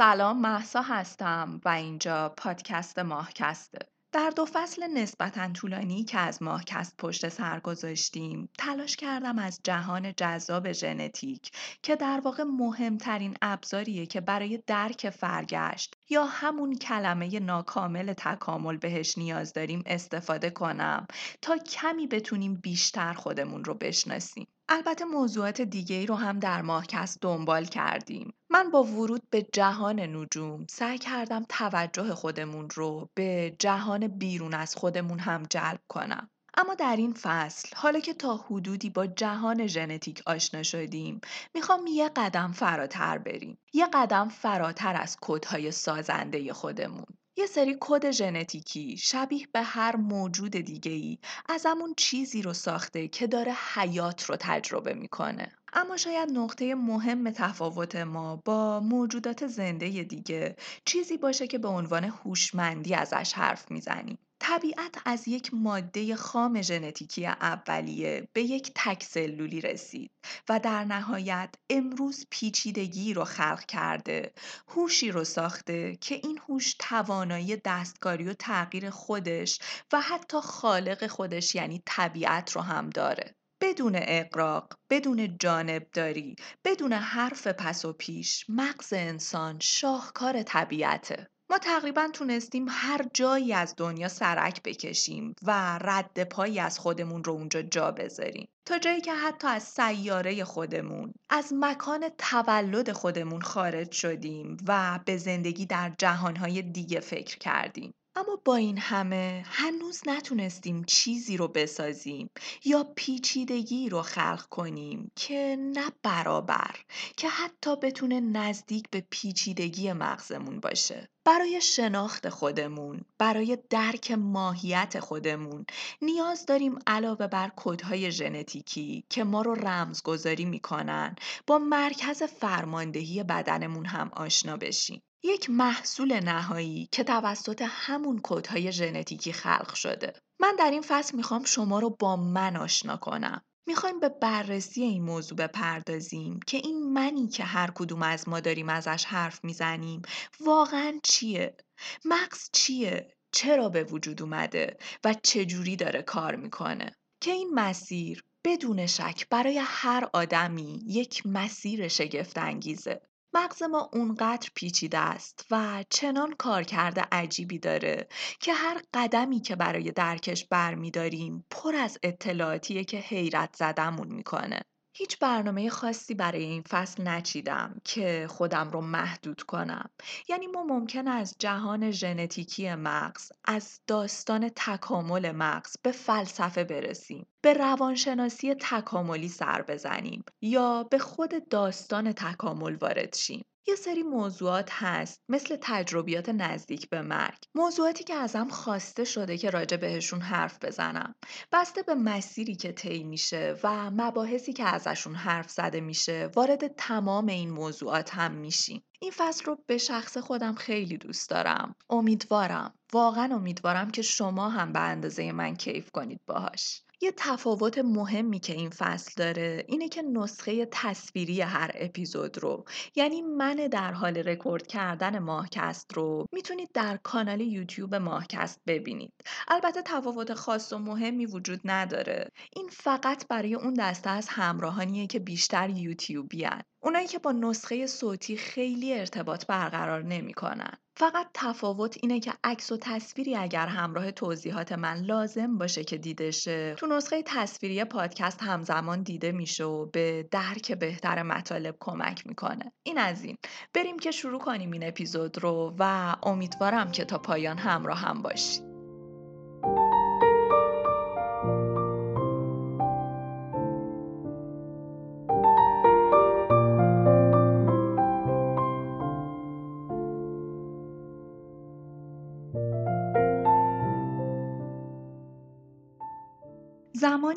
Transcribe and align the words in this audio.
سلام 0.00 0.40
محسا 0.40 0.82
هستم 0.82 1.60
و 1.64 1.68
اینجا 1.68 2.34
پادکست 2.36 2.98
ماهکسته. 2.98 3.78
در 4.12 4.30
دو 4.36 4.46
فصل 4.52 4.86
نسبتا 4.86 5.48
طولانی 5.52 6.04
که 6.04 6.18
از 6.18 6.42
ماهکست 6.42 6.96
پشت 6.98 7.28
سر 7.28 7.60
گذاشتیم 7.60 8.48
تلاش 8.58 8.96
کردم 8.96 9.38
از 9.38 9.60
جهان 9.64 10.12
جذاب 10.16 10.72
ژنتیک 10.72 11.52
که 11.82 11.96
در 11.96 12.20
واقع 12.24 12.42
مهمترین 12.42 13.36
ابزاریه 13.42 14.06
که 14.06 14.20
برای 14.20 14.62
درک 14.66 15.10
فرگشت 15.10 15.96
یا 16.10 16.24
همون 16.24 16.74
کلمه 16.74 17.40
ناکامل 17.40 18.12
تکامل 18.12 18.76
بهش 18.76 19.18
نیاز 19.18 19.52
داریم 19.52 19.82
استفاده 19.86 20.50
کنم 20.50 21.06
تا 21.42 21.56
کمی 21.56 22.06
بتونیم 22.06 22.54
بیشتر 22.54 23.12
خودمون 23.12 23.64
رو 23.64 23.74
بشناسیم. 23.74 24.46
البته 24.68 25.04
موضوعات 25.04 25.60
دیگه 25.60 25.96
ای 25.96 26.06
رو 26.06 26.14
هم 26.14 26.38
در 26.38 26.62
ماهکست 26.62 27.18
دنبال 27.20 27.64
کردیم. 27.64 28.32
من 28.52 28.70
با 28.70 28.84
ورود 28.84 29.22
به 29.30 29.42
جهان 29.52 30.00
نجوم 30.00 30.66
سعی 30.70 30.98
کردم 30.98 31.44
توجه 31.48 32.14
خودمون 32.14 32.70
رو 32.70 33.10
به 33.14 33.56
جهان 33.58 34.08
بیرون 34.08 34.54
از 34.54 34.76
خودمون 34.76 35.18
هم 35.18 35.42
جلب 35.42 35.80
کنم. 35.88 36.30
اما 36.56 36.74
در 36.74 36.96
این 36.96 37.12
فصل 37.12 37.68
حالا 37.76 38.00
که 38.00 38.14
تا 38.14 38.36
حدودی 38.36 38.90
با 38.90 39.06
جهان 39.06 39.66
ژنتیک 39.66 40.22
آشنا 40.26 40.62
شدیم 40.62 41.20
می‌خوام 41.54 41.86
یه 41.86 42.08
قدم 42.16 42.52
فراتر 42.52 43.18
بریم 43.18 43.58
یه 43.72 43.86
قدم 43.94 44.28
فراتر 44.28 44.96
از 44.96 45.16
کدهای 45.20 45.72
سازنده 45.72 46.52
خودمون 46.52 47.06
یه 47.36 47.46
سری 47.46 47.76
کد 47.80 48.10
ژنتیکی 48.10 48.96
شبیه 48.96 49.46
به 49.52 49.62
هر 49.62 49.96
موجود 49.96 50.50
دیگه 50.50 50.92
ای 50.92 51.18
از 51.48 51.66
همون 51.66 51.94
چیزی 51.96 52.42
رو 52.42 52.52
ساخته 52.52 53.08
که 53.08 53.26
داره 53.26 53.52
حیات 53.74 54.24
رو 54.24 54.36
تجربه 54.40 54.94
می‌کنه. 54.94 55.52
اما 55.72 55.96
شاید 55.96 56.30
نقطه 56.30 56.74
مهم 56.74 57.30
تفاوت 57.30 57.96
ما 57.96 58.36
با 58.36 58.80
موجودات 58.80 59.46
زنده 59.46 59.88
دیگه 60.02 60.56
چیزی 60.84 61.16
باشه 61.16 61.46
که 61.46 61.58
به 61.58 61.68
عنوان 61.68 62.04
هوشمندی 62.04 62.94
ازش 62.94 63.32
حرف 63.32 63.70
می‌زنیم. 63.70 64.18
طبیعت 64.40 64.94
از 65.04 65.28
یک 65.28 65.50
ماده 65.54 66.16
خام 66.16 66.62
ژنتیکی 66.62 67.26
اولیه 67.26 68.28
به 68.32 68.42
یک 68.42 68.72
تک 68.74 69.02
سلولی 69.02 69.60
رسید 69.60 70.10
و 70.48 70.58
در 70.58 70.84
نهایت 70.84 71.54
امروز 71.70 72.26
پیچیدگی 72.30 73.14
رو 73.14 73.24
خلق 73.24 73.64
کرده 73.64 74.32
هوشی 74.68 75.10
رو 75.10 75.24
ساخته 75.24 75.96
که 75.96 76.14
این 76.14 76.40
هوش 76.48 76.74
توانایی 76.78 77.56
دستکاری 77.56 78.24
و 78.24 78.34
تغییر 78.34 78.90
خودش 78.90 79.58
و 79.92 80.00
حتی 80.00 80.40
خالق 80.40 81.06
خودش 81.06 81.54
یعنی 81.54 81.82
طبیعت 81.86 82.52
رو 82.52 82.60
هم 82.60 82.90
داره 82.90 83.34
بدون 83.62 83.92
اقراق، 83.96 84.74
بدون 84.90 85.38
جانبداری، 85.38 86.36
بدون 86.64 86.92
حرف 86.92 87.46
پس 87.46 87.84
و 87.84 87.92
پیش، 87.92 88.44
مغز 88.48 88.92
انسان 88.92 89.58
شاهکار 89.60 90.42
طبیعته. 90.42 91.30
ما 91.50 91.58
تقریبا 91.58 92.08
تونستیم 92.12 92.66
هر 92.68 93.00
جایی 93.14 93.52
از 93.52 93.74
دنیا 93.76 94.08
سرک 94.08 94.62
بکشیم 94.62 95.34
و 95.42 95.78
رد 95.78 96.24
پایی 96.24 96.60
از 96.60 96.78
خودمون 96.78 97.24
رو 97.24 97.32
اونجا 97.32 97.62
جا 97.62 97.90
بذاریم. 97.90 98.48
تا 98.66 98.78
جایی 98.78 99.00
که 99.00 99.14
حتی 99.14 99.48
از 99.48 99.62
سیاره 99.62 100.44
خودمون 100.44 101.14
از 101.30 101.52
مکان 101.56 102.08
تولد 102.18 102.92
خودمون 102.92 103.40
خارج 103.40 103.92
شدیم 103.92 104.56
و 104.68 105.00
به 105.04 105.16
زندگی 105.16 105.66
در 105.66 105.92
جهانهای 105.98 106.62
دیگه 106.62 107.00
فکر 107.00 107.38
کردیم. 107.38 107.94
اما 108.16 108.36
با 108.44 108.56
این 108.56 108.78
همه 108.78 109.44
هنوز 109.46 110.00
نتونستیم 110.06 110.84
چیزی 110.84 111.36
رو 111.36 111.48
بسازیم 111.48 112.30
یا 112.64 112.84
پیچیدگی 112.96 113.88
رو 113.88 114.02
خلق 114.02 114.46
کنیم 114.48 115.10
که 115.16 115.56
نه 115.58 115.92
برابر 116.02 116.76
که 117.16 117.28
حتی 117.28 117.76
بتونه 117.76 118.20
نزدیک 118.20 118.90
به 118.90 119.04
پیچیدگی 119.10 119.92
مغزمون 119.92 120.60
باشه. 120.60 121.08
برای 121.24 121.60
شناخت 121.60 122.28
خودمون 122.28 123.00
برای 123.18 123.58
درک 123.70 124.10
ماهیت 124.10 125.00
خودمون 125.00 125.66
نیاز 126.02 126.46
داریم 126.46 126.78
علاوه 126.86 127.26
بر 127.26 127.52
کدهای 127.56 128.12
ژنتیکی 128.12 129.04
که 129.08 129.24
ما 129.24 129.42
رو 129.42 129.54
رمزگذاری 129.54 130.44
می‌کنن 130.44 131.16
با 131.46 131.58
مرکز 131.58 132.22
فرماندهی 132.22 133.22
بدنمون 133.22 133.86
هم 133.86 134.10
آشنا 134.12 134.56
بشیم. 134.56 135.02
یک 135.22 135.50
محصول 135.50 136.20
نهایی 136.20 136.88
که 136.92 137.04
توسط 137.04 137.62
همون 137.66 138.18
کودهای 138.18 138.72
ژنتیکی 138.72 139.32
خلق 139.32 139.74
شده. 139.74 140.12
من 140.40 140.56
در 140.58 140.70
این 140.70 140.82
فصل 140.82 141.16
می‌خوام 141.16 141.44
شما 141.44 141.78
رو 141.78 141.90
با 141.90 142.16
من 142.16 142.56
آشنا 142.56 142.96
کنم. 142.96 143.42
می‌خوایم 143.66 144.00
به 144.00 144.08
بررسی 144.08 144.82
این 144.82 145.02
موضوع 145.02 145.38
بپردازیم 145.38 146.40
که 146.46 146.56
این 146.56 146.92
منی 146.92 147.28
که 147.28 147.44
هر 147.44 147.70
کدوم 147.74 148.02
از 148.02 148.28
ما 148.28 148.40
داریم 148.40 148.68
ازش 148.68 149.04
حرف 149.04 149.44
می‌زنیم 149.44 150.02
واقعا 150.40 151.00
چیه؟ 151.02 151.56
مغز 152.04 152.48
چیه؟ 152.52 153.14
چرا 153.32 153.68
به 153.68 153.84
وجود 153.84 154.22
اومده 154.22 154.76
و 155.04 155.14
چجوری 155.22 155.76
داره 155.76 156.02
کار 156.02 156.36
می‌کنه؟ 156.36 156.96
که 157.20 157.30
این 157.30 157.50
مسیر 157.54 158.24
بدون 158.44 158.86
شک 158.86 159.26
برای 159.30 159.60
هر 159.64 160.08
آدمی 160.12 160.82
یک 160.86 161.22
مسیر 161.26 161.88
شگفت 161.88 162.38
انگیزه. 162.38 163.00
مغز 163.34 163.62
ما 163.62 163.90
اونقدر 163.92 164.50
پیچیده 164.54 164.98
است 164.98 165.46
و 165.50 165.84
چنان 165.90 166.32
کار 166.32 166.62
کرده 166.62 167.04
عجیبی 167.12 167.58
داره 167.58 168.08
که 168.40 168.52
هر 168.54 168.82
قدمی 168.94 169.40
که 169.40 169.56
برای 169.56 169.92
درکش 169.92 170.44
برمیداریم 170.44 171.46
پر 171.50 171.76
از 171.76 171.98
اطلاعاتیه 172.02 172.84
که 172.84 172.98
حیرت 172.98 173.56
زدمون 173.56 174.08
می‌کنه. 174.14 174.60
هیچ 175.00 175.18
برنامه 175.18 175.70
خاصی 175.70 176.14
برای 176.14 176.42
این 176.42 176.62
فصل 176.62 177.08
نچیدم 177.08 177.80
که 177.84 178.26
خودم 178.30 178.70
رو 178.70 178.80
محدود 178.80 179.42
کنم. 179.42 179.90
یعنی 180.28 180.46
ما 180.46 180.64
ممکن 180.64 181.08
از 181.08 181.36
جهان 181.38 181.90
ژنتیکی 181.90 182.74
مغز، 182.74 183.32
از 183.44 183.80
داستان 183.86 184.50
تکامل 184.56 185.32
مغز 185.32 185.76
به 185.82 185.92
فلسفه 185.92 186.64
برسیم. 186.64 187.26
به 187.42 187.54
روانشناسی 187.54 188.54
تکاملی 188.54 189.28
سر 189.28 189.62
بزنیم 189.62 190.24
یا 190.40 190.82
به 190.82 190.98
خود 190.98 191.48
داستان 191.48 192.12
تکامل 192.12 192.76
وارد 192.76 193.14
شیم. 193.14 193.44
یه 193.66 193.74
سری 193.74 194.02
موضوعات 194.02 194.68
هست 194.72 195.20
مثل 195.28 195.56
تجربیات 195.60 196.28
نزدیک 196.28 196.88
به 196.88 197.02
مرگ. 197.02 197.38
موضوعاتی 197.54 198.04
که 198.04 198.14
ازم 198.14 198.48
خواسته 198.48 199.04
شده 199.04 199.38
که 199.38 199.50
راجع 199.50 199.76
بهشون 199.76 200.20
حرف 200.20 200.64
بزنم. 200.64 201.14
بسته 201.52 201.82
به 201.82 201.94
مسیری 201.94 202.54
که 202.54 202.72
طی 202.72 203.04
میشه 203.04 203.56
و 203.64 203.90
مباحثی 203.90 204.52
که 204.52 204.64
ازشون 204.64 205.14
حرف 205.14 205.50
زده 205.50 205.80
میشه 205.80 206.30
وارد 206.36 206.66
تمام 206.66 207.26
این 207.26 207.50
موضوعات 207.50 208.14
هم 208.14 208.32
میشیم. 208.32 208.82
این 209.00 209.12
فصل 209.16 209.44
رو 209.44 209.58
به 209.66 209.78
شخص 209.78 210.18
خودم 210.18 210.54
خیلی 210.54 210.98
دوست 210.98 211.30
دارم. 211.30 211.74
امیدوارم 211.90 212.74
واقعا 212.92 213.34
امیدوارم 213.34 213.90
که 213.90 214.02
شما 214.02 214.48
هم 214.48 214.72
به 214.72 214.80
اندازه 214.80 215.32
من 215.32 215.56
کیف 215.56 215.90
کنید 215.90 216.20
باهاش. 216.26 216.82
یه 217.02 217.12
تفاوت 217.16 217.78
مهمی 217.78 218.40
که 218.40 218.52
این 218.52 218.70
فصل 218.70 219.12
داره 219.16 219.64
اینه 219.68 219.88
که 219.88 220.02
نسخه 220.02 220.68
تصویری 220.70 221.40
هر 221.40 221.70
اپیزود 221.74 222.38
رو 222.38 222.64
یعنی 222.96 223.22
من 223.22 223.56
در 223.56 223.92
حال 223.92 224.16
رکورد 224.16 224.66
کردن 224.66 225.18
ماهکست 225.18 225.92
رو 225.92 226.26
می‌تونید 226.32 226.70
در 226.74 226.96
کانال 226.96 227.40
یوتیوب 227.40 227.94
ماهکست 227.94 228.60
ببینید 228.66 229.12
البته 229.48 229.82
تفاوت 229.82 230.34
خاص 230.34 230.72
و 230.72 230.78
مهمی 230.78 231.26
وجود 231.26 231.60
نداره 231.64 232.30
این 232.56 232.68
فقط 232.68 233.28
برای 233.28 233.54
اون 233.54 233.74
دسته 233.74 234.10
از 234.10 234.28
همراهانیه 234.28 235.06
که 235.06 235.18
بیشتر 235.18 235.70
یوتیوبی 235.70 236.44
هن. 236.44 236.62
اونایی 236.82 237.06
که 237.06 237.18
با 237.18 237.32
نسخه 237.32 237.86
صوتی 237.86 238.36
خیلی 238.36 238.94
ارتباط 238.94 239.46
برقرار 239.46 240.02
نمی‌کنن. 240.02 240.72
فقط 240.96 241.26
تفاوت 241.34 241.96
اینه 242.02 242.20
که 242.20 242.32
عکس 242.44 242.72
و 242.72 242.76
تصویری 242.76 243.36
اگر 243.36 243.66
همراه 243.66 244.10
توضیحات 244.10 244.72
من 244.72 244.96
لازم 245.00 245.58
باشه 245.58 245.84
که 245.84 245.98
دیده 245.98 246.30
شه. 246.30 246.74
تو 246.74 246.86
نسخه 246.86 247.22
تصویری 247.26 247.84
پادکست 247.84 248.42
همزمان 248.42 249.02
دیده 249.02 249.32
میشه 249.32 249.64
و 249.64 249.86
به 249.86 250.28
درک 250.30 250.72
بهتر 250.72 251.22
مطالب 251.22 251.76
کمک 251.80 252.26
می‌کنه. 252.26 252.72
این 252.82 252.98
از 252.98 253.24
این. 253.24 253.36
بریم 253.74 253.98
که 253.98 254.10
شروع 254.10 254.40
کنیم 254.40 254.70
این 254.70 254.88
اپیزود 254.88 255.38
رو 255.38 255.74
و 255.78 256.14
امیدوارم 256.22 256.90
که 256.90 257.04
تا 257.04 257.18
پایان 257.18 257.58
همراه 257.58 257.98
هم 257.98 258.22
باشید 258.22 258.70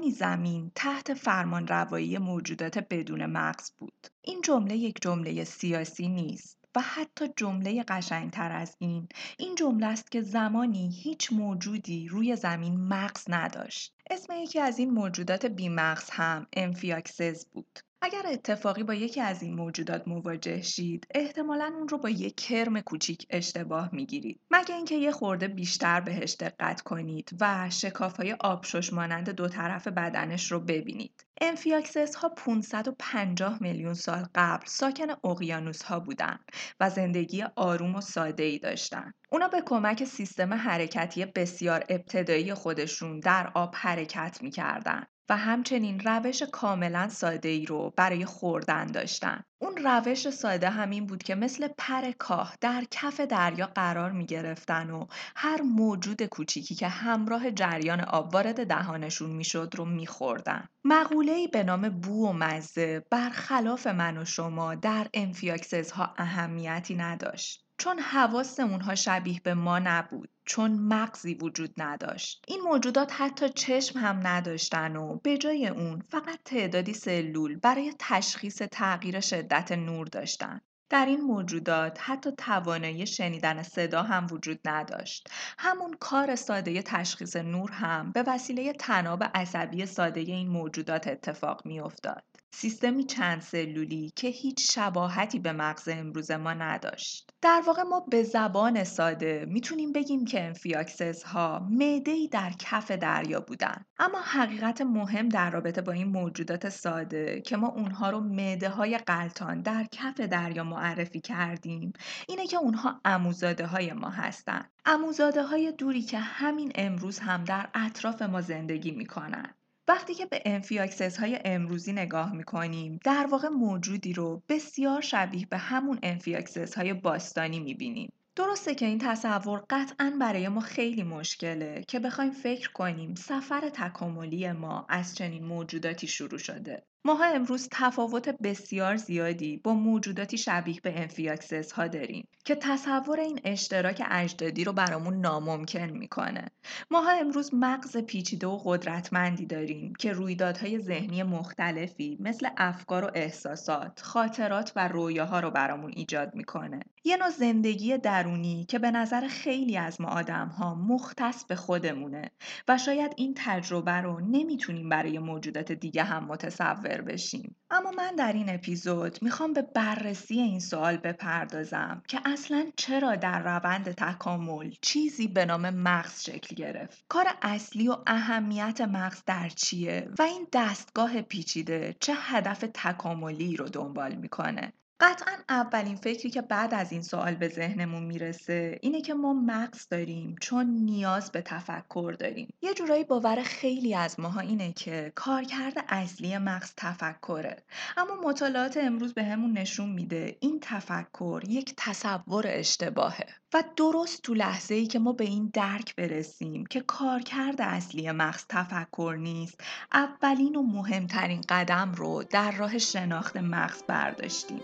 زمانی 0.04 0.12
زمین 0.12 0.72
تحت 0.76 1.14
فرمان 1.14 1.68
روایی 1.68 2.18
موجودات 2.18 2.78
بدون 2.78 3.26
مغز 3.26 3.72
بود. 3.72 4.08
این 4.22 4.42
جمله 4.42 4.76
یک 4.76 5.02
جمله 5.02 5.44
سیاسی 5.44 6.08
نیست. 6.08 6.58
و 6.76 6.82
حتی 6.82 7.26
جمله 7.38 7.84
قشنگتر 7.84 8.52
از 8.52 8.76
این 8.80 9.08
این 9.38 9.56
جمله 9.56 9.86
است 9.86 10.12
که 10.12 10.22
زمانی 10.22 10.90
هیچ 11.04 11.34
موجودی 11.34 12.08
روی 12.08 12.36
زمین 12.36 12.80
مغز 12.88 13.24
نداشت 13.28 13.96
اسم 14.10 14.34
یکی 14.34 14.60
از 14.60 14.80
این 14.80 14.90
موجودات 14.90 15.46
بیمغز 15.46 16.10
هم 16.10 16.48
Amphioxus 16.54 17.46
بود 17.46 17.80
اگر 18.06 18.24
اتفاقی 18.26 18.84
با 18.84 18.94
یکی 18.94 19.22
از 19.22 19.44
این 19.44 19.54
موجودات 19.54 20.08
مواجه 20.08 20.62
شید 20.62 21.08
احتمالا 21.16 21.72
اون 21.78 21.88
رو 21.88 21.98
با 21.98 22.10
یک 22.10 22.36
کرم 22.36 22.82
کوچیک 22.82 23.28
اشتباه 23.30 23.90
می‌گیرید. 23.94 24.40
مگه 24.52 24.76
اینکه 24.76 24.96
یه 24.96 25.12
خورده 25.12 25.48
بیشتر 25.48 26.02
بهش 26.02 26.36
دقت 26.40 26.82
کنید 26.82 27.30
و 27.42 27.70
شکافهای 27.70 28.36
آبشش 28.40 28.94
مانند 28.94 29.30
دو 29.30 29.48
طرف 29.48 29.88
بدنش 29.88 30.52
رو 30.52 30.60
ببینید. 30.60 31.26
Amphioxus 31.42 32.16
ها 32.16 32.30
550 32.30 33.58
میلیون 33.62 33.94
سال 33.94 34.26
قبل 34.36 34.66
ساکن 34.66 35.08
اقیانوس 35.24 35.84
ها 35.84 36.00
بودن 36.00 36.40
و 36.80 36.90
زندگی 36.90 37.44
آروم 37.56 37.96
و 37.96 38.02
ساده 38.02 38.44
ای 38.44 38.60
داشتن. 38.60 39.12
اونا 39.32 39.48
به 39.48 39.62
کمک 39.66 40.04
سیستم 40.04 40.54
حرکتی 40.54 41.26
بسیار 41.26 41.84
ابتدایی 41.90 42.54
خودشون 42.54 43.20
در 43.20 43.52
آب 43.56 43.74
حرکت 43.76 44.38
می‌کردن. 44.42 45.06
و 45.30 45.38
همچنین 45.38 46.00
روش 46.00 46.44
کاملا 46.44 47.10
ساده 47.10 47.50
ای 47.50 47.66
رو 47.66 47.94
برای 47.98 48.26
خوردن 48.26 48.86
داشتن. 48.86 49.44
اون 49.60 49.78
روش 49.78 50.30
ساده 50.30 50.70
همین 50.70 51.06
بود 51.06 51.24
که 51.24 51.36
مثل 51.36 51.68
پر 51.78 52.12
کاه 52.12 52.56
در 52.62 52.84
کف 52.92 53.20
دریا 53.20 53.68
قرار 53.68 54.12
می 54.12 54.26
گرفتن 54.26 54.90
و 54.90 55.06
هر 55.36 55.62
موجود 55.62 56.24
کوچیکی 56.24 56.76
که 56.76 56.88
همراه 56.88 57.52
جریان 57.52 58.02
آب 58.02 58.34
وارد 58.34 58.68
دهانشون 58.68 59.30
می 59.30 59.44
شد 59.44 59.74
رو 59.76 59.86
می 59.86 60.08
خوردن. 60.08 60.68
مقوله 60.84 61.48
به 61.48 61.64
نام 61.64 61.90
بو 61.90 62.30
و 62.30 62.34
مزه 62.34 63.06
برخلاف 63.10 63.88
من 63.88 64.18
و 64.18 64.26
شما 64.26 64.76
در 64.76 65.08
Amphioxus 65.14 65.92
ها 65.92 66.14
اهمیتی 66.18 66.96
نداشت. 66.96 67.63
چون 67.78 68.00
حواس 68.00 68.60
اونها 68.60 68.96
شبیه 68.96 69.42
به 69.44 69.54
ما 69.54 69.80
نبود 69.80 70.30
چون 70.46 70.72
مغزی 70.72 71.34
وجود 71.34 71.74
نداشت 71.78 72.46
این 72.48 72.62
موجودات 72.62 73.14
حتی 73.22 73.50
چشم 73.50 74.00
هم 74.00 74.28
نداشتن 74.28 74.96
و 74.96 75.16
به 75.24 75.38
جای 75.38 75.68
اون 75.68 76.02
فقط 76.02 76.40
تعدادی 76.46 76.94
سلول 76.94 77.56
برای 77.56 77.94
تشخیص 78.00 78.58
تغییر 78.58 79.20
شدت 79.20 79.72
نور 79.72 80.08
داشتن 80.08 80.62
در 80.94 81.06
این 81.06 81.22
موجودات 81.22 81.98
حتی 82.02 82.32
توانایی 82.32 83.08
شنیدن 83.08 83.64
صدا 83.64 84.04
هم 84.04 84.28
وجود 84.32 84.60
نداشت. 84.66 85.28
همون 85.58 85.94
کار 86.00 86.36
ساده 86.36 86.82
تشخیص 86.82 87.36
نور 87.36 87.72
هم 87.72 88.12
به 88.12 88.24
وسیله 88.28 88.74
طناب 88.74 89.24
عصبی 89.24 89.86
ساده 89.86 90.20
این 90.20 90.48
موجودات 90.48 91.08
اتفاق 91.08 91.66
می 91.66 91.80
افتاد. 91.80 92.24
سیستمی 92.56 93.04
چند 93.04 93.42
سلولی 93.42 94.12
که 94.16 94.28
هیچ 94.28 94.72
شباهتی 94.72 95.40
به 95.40 95.52
مغز 95.52 95.90
امروز 95.92 96.32
ما 96.32 96.54
نداشت. 96.54 97.32
در 97.42 97.62
واقع 97.68 97.84
ما 97.84 98.00
به 98.00 98.24
زبان 98.24 98.84
ساده 98.84 99.46
می‌تونیم 99.48 99.92
بگیم 99.92 100.26
که 100.26 100.44
amphioxus 100.44 101.24
ها 101.24 101.68
معده 101.72 102.16
در 102.32 102.52
کف 102.60 102.92
دریا 102.92 103.40
بودن. 103.40 103.86
اما 104.00 104.20
حقیقت 104.22 104.82
مهم 104.82 105.30
در 105.30 105.50
رابطه 105.50 105.82
با 105.82 105.92
این 105.92 106.08
موجودات 106.08 106.70
ساده 106.70 107.42
که 107.42 107.58
ما 107.58 107.68
اونها 107.68 108.10
رو 108.10 108.20
معده 108.20 108.70
های 108.70 108.98
غلتان 108.98 109.62
در 109.62 109.86
کف 109.92 110.20
دریا 110.20 110.64
معرفی 110.64 111.22
کردیم 111.22 111.94
اینه 112.28 112.48
که 112.48 112.58
اونها 112.58 113.02
عموزاده 113.06 113.66
های 113.66 113.94
ما 113.94 114.10
هستن. 114.10 114.66
عموزاده 114.86 115.44
های 115.44 115.72
دوری 115.72 116.02
که 116.02 116.20
همین 116.20 116.72
امروز 116.76 117.20
هم 117.20 117.44
در 117.44 117.70
اطراف 117.74 118.22
ما 118.22 118.42
زندگی 118.42 118.92
می‌کنن. 118.92 119.56
وقتی 119.88 120.14
که 120.14 120.26
به 120.26 120.42
amphioxus 120.46 121.18
های 121.18 121.40
امروزی 121.46 121.94
نگاه 121.94 122.34
می‌کنیم 122.34 123.00
در 123.04 123.28
واقع 123.32 123.48
موجودی 123.48 124.14
رو 124.14 124.44
بسیار 124.50 125.02
شبیه 125.02 125.46
به 125.46 125.58
همون 125.58 126.00
amphioxus 126.04 126.76
های 126.76 126.94
باستانی 126.94 127.60
می‌بینیم. 127.60 128.14
درسته 128.36 128.76
که 128.76 128.86
این 128.86 129.00
تصور 129.00 129.64
قطعا 129.70 130.18
برای 130.20 130.48
ما 130.48 130.62
خیلی 130.62 131.04
مشکله 131.04 131.84
که 131.88 132.00
بخوایم 132.00 132.32
فکر 132.32 132.72
کنیم 132.72 133.16
سفر 133.16 133.70
تکاملی 133.70 134.52
ما 134.52 134.86
از 134.90 135.16
چنین 135.16 135.46
موجوداتی 135.46 136.08
شروع 136.08 136.40
شده. 136.40 136.84
ماها 137.06 137.26
امروز 137.26 137.68
تفاوت 137.72 138.30
بسیار 138.30 138.96
زیادی 138.96 139.58
با 139.58 139.74
موجوداتی 139.74 140.38
شبیه 140.38 140.80
به 140.84 141.00
amphioxus 141.02 141.72
ها 141.72 141.88
داریم 141.88 142.28
که 142.46 142.56
تصور 142.56 143.20
این 143.20 143.40
اشتراک 143.44 144.04
اجدادی 144.12 144.64
رو 144.64 144.74
برامون 144.74 145.22
ناممکن 145.22 145.90
می‌کنه. 145.90 146.46
ماها 146.92 147.12
امروز 147.12 147.54
مغز 147.54 147.98
پیچیده 147.98 148.48
و 148.48 148.62
قدرتمندی 148.66 149.46
داریم 149.46 149.94
که 150.00 150.12
رویدادهای 150.12 150.80
ذهنی 150.80 151.24
مختلفی 151.24 152.18
مثل 152.20 152.48
افکار 152.58 153.06
و 153.06 153.12
احساسات، 153.14 154.02
خاطرات 154.02 154.72
و 154.76 154.88
رویاها 154.88 155.40
رو 155.40 155.52
برامون 155.52 155.92
ایجاد 155.96 156.36
می‌کنه. 156.36 156.80
یه 157.04 157.18
نوع 157.18 157.30
زندگی 157.30 157.98
درونی 157.98 158.66
که 158.66 158.80
به 158.80 158.92
نظر 158.92 159.28
خیلی 159.28 159.78
از 159.78 160.02
ما 160.02 160.08
آدم 160.08 160.48
ها 160.48 160.76
مختص 160.76 161.46
به 161.46 161.56
خودمونه 161.56 162.32
و 162.68 162.78
شاید 162.78 163.14
این 163.18 163.34
تجربه 163.38 163.92
رو 163.92 164.20
نمی‌تونیم 164.20 164.90
برای 164.90 165.20
موجودات 165.20 165.72
دیگه 165.72 166.04
هم 166.04 166.26
متصور 166.26 166.93
بشیم. 167.02 167.56
اما 167.70 167.92
من 167.92 168.16
در 168.16 168.34
این 168.34 168.50
اپیزود 168.50 169.20
می‌خوام 169.22 169.54
به 169.54 169.62
بررسی 169.62 170.40
این 170.40 170.60
سوال 170.60 170.98
بپردازم 170.98 172.04
که 172.08 172.20
اصلا 172.26 172.72
چرا 172.78 173.16
در 173.16 173.40
روند 173.40 173.92
تکامل 173.92 174.72
چیزی 174.82 175.28
به 175.28 175.46
نام 175.46 175.70
مغز 175.70 176.24
شکل 176.24 176.56
گرفت؟ 176.56 177.06
کار 177.10 177.26
اصلی 177.42 177.88
و 177.88 177.98
اهمیت 178.08 178.82
مغز 178.82 179.24
در 179.26 179.50
چیه؟ 179.50 180.10
و 180.20 180.22
این 180.22 180.48
دستگاه 180.54 181.22
پیچیده 181.22 181.96
چه 182.00 182.14
هدف 182.16 182.66
تکاملی 182.74 183.58
رو 183.58 183.70
دنبال 183.70 184.16
می‌کنه؟ 184.16 184.74
قطعا 185.04 185.34
اولین 185.50 185.96
فکری 185.96 186.30
که 186.30 186.42
بعد 186.42 186.74
از 186.74 186.92
این 186.92 187.02
سوال 187.02 187.36
به 187.36 187.48
ذهنمون 187.48 188.04
می‌رسه 188.04 188.80
اینه 188.82 189.02
که 189.02 189.14
ما 189.14 189.34
مغز 189.34 189.88
داریم 189.90 190.36
چون 190.42 190.66
نیاز 190.66 191.32
به 191.32 191.42
تفکر 191.42 192.16
داریم. 192.20 192.54
یه 192.62 192.74
جورایی 192.74 193.04
باور 193.04 193.44
خیلی 193.44 193.96
از 193.96 194.20
ماها 194.20 194.40
اینه 194.40 194.74
که 194.74 195.12
کارکرد 195.16 195.86
اصلی 195.90 196.38
مغز 196.38 196.74
تفکره. 196.78 197.64
اما 197.98 198.16
مطالعات 198.24 198.78
امروز 198.78 199.14
به 199.14 199.24
همون 199.24 199.58
نشون 199.58 199.90
میده 199.90 200.38
این 200.40 200.60
تفکر 200.62 201.42
یک 201.48 201.74
تصور 201.78 202.46
اشتباهه. 202.48 203.26
و 203.54 203.64
درست 203.76 204.22
تو 204.22 204.34
لحظه 204.34 204.76
ای 204.76 204.88
که 204.88 205.00
ما 205.00 205.14
به 205.14 205.24
این 205.24 205.50
درک 205.54 205.96
برسیم 205.96 206.66
که 206.66 206.82
کارکرد 206.82 207.62
اصلی 207.62 208.12
مغز 208.12 208.46
تفکر 208.50 209.16
نیست 209.20 209.62
اولین 209.94 210.56
و 210.56 210.64
مهمترین 210.64 211.42
قدم 211.50 211.92
رو 211.92 212.24
در 212.24 212.52
راه 212.52 212.78
شناخت 212.78 213.38
مغز 213.38 213.84
برداشتیم. 213.84 214.62